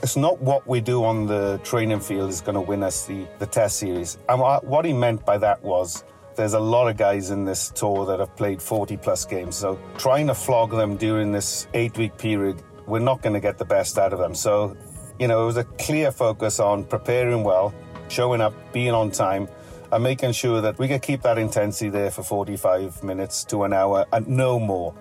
it's 0.00 0.16
not 0.16 0.40
what 0.40 0.66
we 0.66 0.80
do 0.80 1.04
on 1.04 1.26
the 1.26 1.60
training 1.64 1.98
field 1.98 2.30
is 2.30 2.40
going 2.40 2.54
to 2.54 2.60
win 2.60 2.84
us 2.84 3.04
the, 3.06 3.26
the 3.40 3.46
test 3.46 3.78
series. 3.78 4.18
And 4.28 4.40
what 4.40 4.84
he 4.84 4.92
meant 4.92 5.26
by 5.26 5.38
that 5.38 5.60
was 5.64 6.04
there's 6.36 6.54
a 6.54 6.60
lot 6.60 6.88
of 6.88 6.96
guys 6.96 7.30
in 7.30 7.44
this 7.44 7.70
tour 7.70 8.06
that 8.06 8.20
have 8.20 8.34
played 8.36 8.60
40 8.60 8.96
plus 8.96 9.24
games. 9.24 9.56
So 9.56 9.78
trying 9.98 10.26
to 10.28 10.34
flog 10.34 10.70
them 10.70 10.96
during 10.96 11.32
this 11.32 11.66
eight 11.74 11.96
week 11.98 12.16
period, 12.18 12.62
we're 12.86 12.98
not 13.00 13.22
going 13.22 13.34
to 13.34 13.40
get 13.40 13.58
the 13.58 13.64
best 13.64 13.98
out 13.98 14.12
of 14.12 14.18
them. 14.18 14.34
So, 14.34 14.76
you 15.18 15.28
know, 15.28 15.42
it 15.42 15.46
was 15.46 15.56
a 15.56 15.64
clear 15.64 16.12
focus 16.12 16.60
on 16.60 16.84
preparing 16.84 17.44
well, 17.44 17.74
showing 18.08 18.40
up, 18.40 18.54
being 18.72 18.92
on 18.92 19.10
time, 19.10 19.48
and 19.92 20.02
making 20.02 20.32
sure 20.32 20.60
that 20.62 20.78
we 20.78 20.88
can 20.88 21.00
keep 21.00 21.22
that 21.22 21.38
intensity 21.38 21.90
there 21.90 22.10
for 22.10 22.22
45 22.22 23.04
minutes 23.04 23.44
to 23.44 23.64
an 23.64 23.72
hour 23.72 24.06
and 24.12 24.26
no 24.26 24.58
more. 24.58 24.94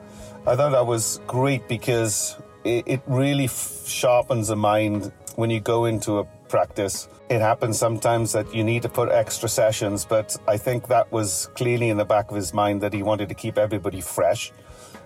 I 0.45 0.55
thought 0.55 0.71
that 0.71 0.85
was 0.85 1.21
great 1.27 1.67
because 1.67 2.35
it, 2.63 2.83
it 2.87 3.01
really 3.07 3.45
f- 3.45 3.83
sharpens 3.85 4.49
the 4.49 4.55
mind 4.55 5.11
when 5.35 5.49
you 5.49 5.59
go 5.59 5.85
into 5.85 6.19
a 6.19 6.25
practice. 6.49 7.07
It 7.31 7.39
happens 7.39 7.79
sometimes 7.79 8.33
that 8.33 8.53
you 8.53 8.61
need 8.61 8.81
to 8.81 8.89
put 8.89 9.07
extra 9.09 9.47
sessions, 9.47 10.03
but 10.03 10.35
I 10.49 10.57
think 10.57 10.89
that 10.89 11.09
was 11.13 11.47
clearly 11.55 11.87
in 11.87 11.95
the 11.95 12.03
back 12.03 12.29
of 12.29 12.35
his 12.35 12.53
mind 12.53 12.81
that 12.81 12.91
he 12.91 13.03
wanted 13.03 13.29
to 13.29 13.35
keep 13.35 13.57
everybody 13.57 14.01
fresh. 14.01 14.51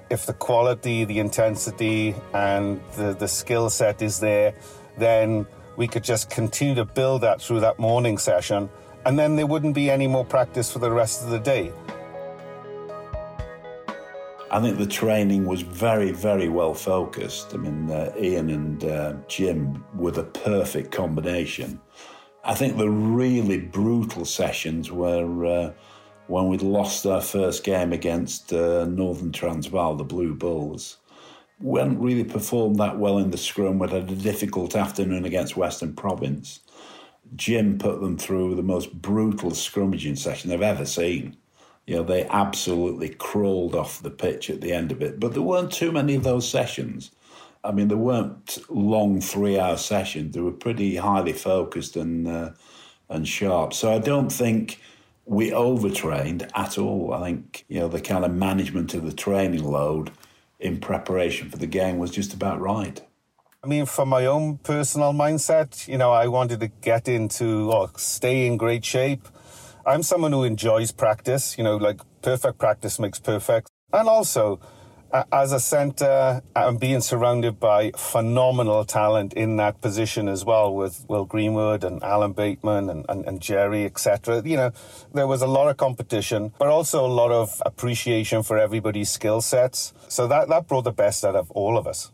If 0.09 0.25
the 0.25 0.33
quality, 0.33 1.05
the 1.05 1.19
intensity, 1.19 2.15
and 2.33 2.81
the, 2.95 3.13
the 3.13 3.27
skill 3.27 3.69
set 3.69 4.01
is 4.01 4.19
there, 4.19 4.55
then 4.97 5.45
we 5.77 5.88
could 5.88 6.03
just 6.03 6.31
continue 6.31 6.73
to 6.73 6.85
build 6.85 7.21
that 7.21 7.39
through 7.43 7.59
that 7.59 7.77
morning 7.77 8.17
session 8.17 8.71
and 9.05 9.19
then 9.19 9.35
there 9.35 9.45
wouldn't 9.45 9.75
be 9.75 9.91
any 9.91 10.07
more 10.07 10.25
practice 10.25 10.73
for 10.73 10.79
the 10.79 10.91
rest 10.91 11.23
of 11.23 11.29
the 11.29 11.38
day. 11.38 11.71
I 14.49 14.59
think 14.61 14.79
the 14.79 14.88
training 14.88 15.45
was 15.45 15.61
very, 15.61 16.11
very 16.11 16.49
well 16.49 16.73
focused. 16.73 17.53
I 17.53 17.57
mean, 17.57 17.91
uh, 17.91 18.11
Ian 18.19 18.49
and 18.49 18.83
uh, 18.83 19.13
Jim 19.27 19.85
were 19.93 20.09
the 20.09 20.23
perfect 20.23 20.91
combination. 20.91 21.79
I 22.47 22.53
think 22.53 22.77
the 22.77 22.89
really 22.89 23.60
brutal 23.60 24.23
sessions 24.23 24.91
were 24.91 25.45
uh, 25.45 25.73
when 26.27 26.47
we'd 26.47 26.62
lost 26.62 27.03
our 27.08 27.21
first 27.21 27.63
game 27.63 27.91
against 27.91 28.53
uh, 28.53 28.86
Northern 28.86 29.31
Transvaal, 29.31 29.95
the 29.95 30.03
Blue 30.03 30.36
Bulls. 30.36 30.97
We 31.60 31.79
hadn't 31.79 31.99
really 31.99 32.23
performed 32.23 32.77
that 32.77 32.99
well 32.99 33.17
in 33.17 33.31
the 33.31 33.38
scrum. 33.38 33.79
We'd 33.79 33.89
had 33.89 34.12
a 34.12 34.15
difficult 34.15 34.75
afternoon 34.75 35.25
against 35.25 35.58
Western 35.58 35.95
Province. 35.95 36.60
Jim 37.36 37.79
put 37.79 37.99
them 37.99 38.15
through 38.15 38.53
the 38.53 38.62
most 38.62 39.01
brutal 39.01 39.49
scrummaging 39.49 40.17
session 40.17 40.51
they've 40.51 40.62
ever 40.62 40.86
seen. 40.86 41.38
You 41.88 41.95
know, 41.95 42.03
they 42.03 42.25
absolutely 42.25 43.10
crawled 43.10 43.73
off 43.73 44.03
the 44.03 44.12
pitch 44.12 44.51
at 44.51 44.62
the 44.62 44.71
end 44.71 44.91
of 44.91 45.01
it. 45.01 45.19
But 45.19 45.34
there 45.34 45.41
weren't 45.41 45.71
too 45.71 45.91
many 45.91 46.13
of 46.13 46.23
those 46.23 46.47
sessions. 46.47 47.10
I 47.65 47.71
mean, 47.71 47.88
there 47.88 47.97
weren't 47.97 48.60
long 48.69 49.19
three-hour 49.19 49.78
sessions. 49.78 50.36
They 50.36 50.41
were 50.41 50.51
pretty 50.51 50.97
highly 50.97 51.34
focused 51.34 51.95
and 51.95 52.28
uh, 52.28 52.51
and 53.10 53.28
sharp. 53.28 53.73
So 53.73 53.93
I 53.93 53.99
don't 53.99 54.32
think 54.32 54.80
we 55.25 55.51
overtrained 55.51 56.47
at 56.54 56.78
all. 56.78 57.13
I 57.13 57.21
think 57.21 57.65
you 57.67 57.80
know 57.80 57.88
the 57.88 58.01
kind 58.01 58.23
of 58.23 58.32
management 58.32 58.93
of 58.93 59.04
the 59.04 59.13
training 59.13 59.63
load 59.63 60.12
in 60.60 60.80
preparation 60.80 61.49
for 61.49 61.58
the 61.58 61.67
game 61.67 61.97
was 61.97 62.12
just 62.12 62.34
about 62.34 62.62
right. 62.62 63.01
I 63.63 63.67
mean, 63.67 63.88
for 63.88 64.06
my 64.06 64.28
own 64.28 64.60
personal 64.60 65.12
mindset, 65.12 65.88
you 65.88 65.97
know, 65.97 66.12
I 66.12 66.28
wanted 66.28 66.60
to 66.60 66.67
get 66.67 67.08
into 67.08 67.71
or 67.71 67.89
stay 67.97 68.45
in 68.45 68.58
great 68.58 68.86
shape. 68.86 69.28
I'm 69.88 70.04
someone 70.04 70.32
who 70.34 70.43
enjoys 70.43 70.91
practice, 70.91 71.58
you 71.58 71.63
know, 71.63 71.78
like 71.78 71.99
perfect 72.21 72.60
practice 72.60 72.99
makes 72.99 73.19
perfect. 73.19 73.71
And 73.91 74.08
also, 74.08 74.60
as 75.32 75.51
a 75.51 75.60
centre, 75.60 76.41
I'm 76.56 76.78
being 76.78 77.01
surrounded 77.01 77.60
by 77.60 77.91
phenomenal 77.95 78.86
talent 78.86 79.34
in 79.34 79.58
that 79.58 79.82
position 79.82 80.28
as 80.28 80.43
well, 80.43 80.73
with 80.73 81.06
Will 81.08 81.25
Greenwood 81.25 81.84
and 81.84 82.04
Alan 82.04 82.34
Bateman 82.34 82.89
and, 82.89 83.06
and, 83.08 83.25
and 83.25 83.41
Jerry, 83.41 83.86
etc. 83.86 84.41
You 84.45 84.58
know, 84.58 84.71
there 85.13 85.28
was 85.28 85.41
a 85.41 85.47
lot 85.47 85.69
of 85.69 85.78
competition, 85.78 86.54
but 86.58 86.67
also 86.67 87.06
a 87.06 87.13
lot 87.21 87.32
of 87.32 87.62
appreciation 87.65 88.43
for 88.43 88.58
everybody's 88.58 89.10
skill 89.10 89.41
sets. 89.41 89.93
So 90.08 90.28
that, 90.28 90.49
that 90.49 90.67
brought 90.67 90.84
the 90.84 90.91
best 90.91 91.23
out 91.23 91.36
of 91.36 91.51
all 91.51 91.78
of 91.78 91.88
us 91.88 92.12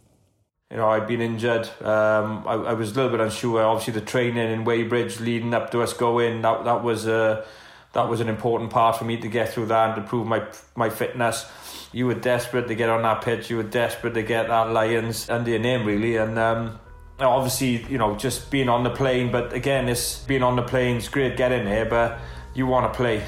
you 0.72 0.78
know, 0.78 0.88
I'd 0.88 1.06
been 1.06 1.22
injured. 1.22 1.68
Um, 1.82 2.48
I, 2.48 2.54
I, 2.54 2.74
was 2.74 2.92
a 2.92 2.94
little 2.94 3.12
bit 3.12 3.20
unsure. 3.20 3.62
Obviously, 3.62 3.92
the 3.92 4.06
training 4.06 4.50
in 4.50 4.64
Weybridge 4.64 5.20
leading 5.20 5.54
up 5.54 5.70
to 5.72 5.82
us 5.82 5.92
going 5.92 6.42
that 6.44 6.64
that 6.64 6.82
was 6.82 7.08
a 7.08 7.46
that 7.92 8.08
was 8.08 8.22
an 8.22 8.30
important 8.30 8.70
part 8.72 8.96
for 8.96 9.04
me 9.04 9.18
to 9.18 9.28
get 9.28 9.50
through 9.50 9.66
that 9.66 9.90
and 9.90 10.02
to 10.02 10.10
prove 10.10 10.26
my 10.26 10.44
my 10.76 10.90
fitness. 10.90 11.46
You 11.94 12.08
were 12.08 12.16
desperate 12.16 12.68
to 12.68 12.76
get 12.76 12.90
on 12.90 13.02
that 13.02 13.22
pitch. 13.22 13.50
You 13.50 13.58
were 13.58 13.64
desperate 13.64 14.14
to 14.14 14.24
get 14.24 14.48
that 14.48 14.72
Lions 14.72 15.30
under 15.30 15.50
your 15.50 15.60
name, 15.60 15.86
really, 15.86 16.18
and. 16.18 16.38
Um, 16.38 16.80
obviously, 17.20 17.86
you 17.92 17.98
know, 17.98 18.16
just 18.16 18.50
being 18.50 18.70
on 18.70 18.84
the 18.84 18.90
plane, 18.90 19.32
but 19.32 19.54
again, 19.54 19.86
this 19.86 20.24
being 20.26 20.44
on 20.44 20.56
the 20.56 20.64
plane 20.64 20.98
is 20.98 21.08
great 21.08 21.38
getting 21.38 21.66
there, 21.66 21.86
but 21.86 22.20
you 22.54 22.66
want 22.66 22.92
to 22.92 22.98
play. 22.98 23.24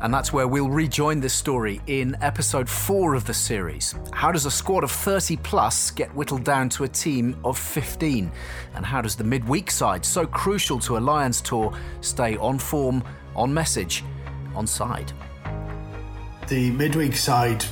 And 0.00 0.14
that's 0.14 0.32
where 0.32 0.46
we'll 0.46 0.70
rejoin 0.70 1.18
this 1.18 1.34
story 1.34 1.80
in 1.88 2.16
episode 2.20 2.68
4 2.68 3.14
of 3.14 3.24
the 3.24 3.34
series. 3.34 3.96
How 4.12 4.30
does 4.30 4.46
a 4.46 4.50
squad 4.50 4.84
of 4.84 4.92
30 4.92 5.38
plus 5.38 5.90
get 5.90 6.14
whittled 6.14 6.44
down 6.44 6.68
to 6.70 6.84
a 6.84 6.88
team 6.88 7.36
of 7.44 7.58
15? 7.58 8.30
And 8.74 8.86
how 8.86 9.02
does 9.02 9.16
the 9.16 9.24
midweek 9.24 9.72
side, 9.72 10.04
so 10.04 10.24
crucial 10.24 10.78
to 10.80 10.98
a 10.98 11.00
Lions 11.00 11.40
tour, 11.40 11.76
stay 12.00 12.36
on 12.36 12.60
form, 12.60 13.02
on 13.34 13.52
message, 13.52 14.04
on 14.54 14.66
side? 14.66 15.12
The 16.48 16.70
midweek 16.70 17.16
side 17.16 17.64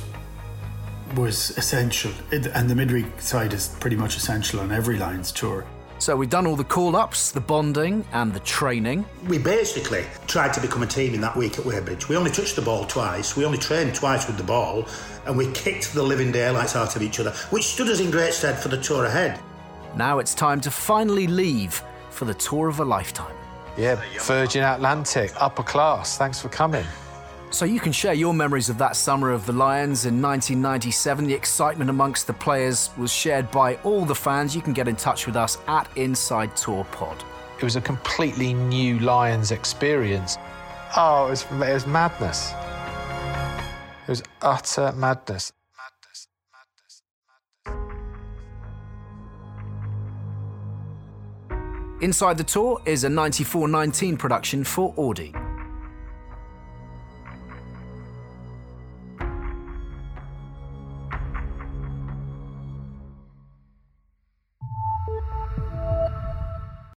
was 1.15 1.57
essential, 1.57 2.11
and 2.31 2.69
the 2.69 2.75
midweek 2.75 3.21
side 3.21 3.53
is 3.53 3.69
pretty 3.79 3.95
much 3.95 4.17
essential 4.17 4.59
on 4.59 4.71
every 4.71 4.97
Lions 4.97 5.31
tour. 5.31 5.65
So 5.99 6.15
we've 6.15 6.29
done 6.29 6.45
all 6.45 6.55
the 6.55 6.63
call 6.63 6.95
ups, 6.95 7.31
the 7.31 7.41
bonding, 7.41 8.05
and 8.11 8.31
the 8.31 8.39
training. 8.41 9.03
We 9.27 9.39
basically 9.39 10.05
tried 10.27 10.53
to 10.53 10.61
become 10.61 10.83
a 10.83 10.87
team 10.87 11.15
in 11.15 11.21
that 11.21 11.35
week 11.35 11.57
at 11.57 11.65
Weybridge. 11.65 12.07
We 12.07 12.15
only 12.15 12.29
touched 12.29 12.55
the 12.55 12.61
ball 12.61 12.85
twice, 12.85 13.35
we 13.35 13.45
only 13.45 13.57
trained 13.57 13.95
twice 13.95 14.27
with 14.27 14.37
the 14.37 14.43
ball, 14.43 14.85
and 15.25 15.35
we 15.35 15.51
kicked 15.53 15.93
the 15.93 16.03
living 16.03 16.31
daylights 16.31 16.75
out 16.75 16.95
of 16.95 17.01
each 17.01 17.19
other, 17.19 17.31
which 17.49 17.63
stood 17.63 17.87
us 17.87 17.99
in 17.99 18.11
great 18.11 18.33
stead 18.33 18.59
for 18.59 18.67
the 18.67 18.77
tour 18.79 19.05
ahead. 19.05 19.39
Now 19.95 20.19
it's 20.19 20.35
time 20.35 20.61
to 20.61 20.69
finally 20.69 21.25
leave 21.25 21.81
for 22.11 22.25
the 22.25 22.35
tour 22.35 22.67
of 22.67 22.79
a 22.79 22.85
lifetime. 22.85 23.35
Yeah, 23.77 24.01
Virgin 24.21 24.63
Atlantic, 24.63 25.31
upper 25.39 25.63
class. 25.63 26.17
Thanks 26.17 26.41
for 26.41 26.49
coming. 26.49 26.85
So 27.49 27.63
you 27.63 27.79
can 27.79 27.91
share 27.91 28.13
your 28.13 28.33
memories 28.33 28.69
of 28.69 28.77
that 28.79 28.95
summer 28.95 29.31
of 29.31 29.45
the 29.45 29.53
Lions 29.53 30.05
in 30.05 30.21
1997. 30.21 31.27
The 31.27 31.33
excitement 31.33 31.89
amongst 31.89 32.27
the 32.27 32.33
players 32.33 32.89
was 32.97 33.11
shared 33.11 33.49
by 33.51 33.75
all 33.83 34.03
the 34.03 34.15
fans. 34.15 34.55
You 34.55 34.61
can 34.61 34.73
get 34.73 34.87
in 34.87 34.95
touch 34.95 35.27
with 35.27 35.35
us 35.35 35.57
at 35.67 35.87
Inside 35.95 36.57
Tour 36.57 36.83
Pod. 36.91 37.23
It 37.57 37.63
was 37.63 37.75
a 37.75 37.81
completely 37.81 38.53
new 38.53 38.99
Lions 38.99 39.51
experience. 39.51 40.37
Oh, 40.95 41.27
it 41.27 41.29
was, 41.29 41.43
it 41.43 41.73
was 41.73 41.87
madness. 41.87 42.51
It 44.03 44.09
was 44.09 44.23
utter 44.41 44.91
madness. 44.93 45.51
Inside 51.99 52.37
the 52.37 52.43
Tour 52.43 52.79
is 52.85 53.05
a 53.05 53.09
94 53.09 53.67
19 53.67 54.17
production 54.17 54.63
for 54.63 54.93
Audi. 54.97 55.33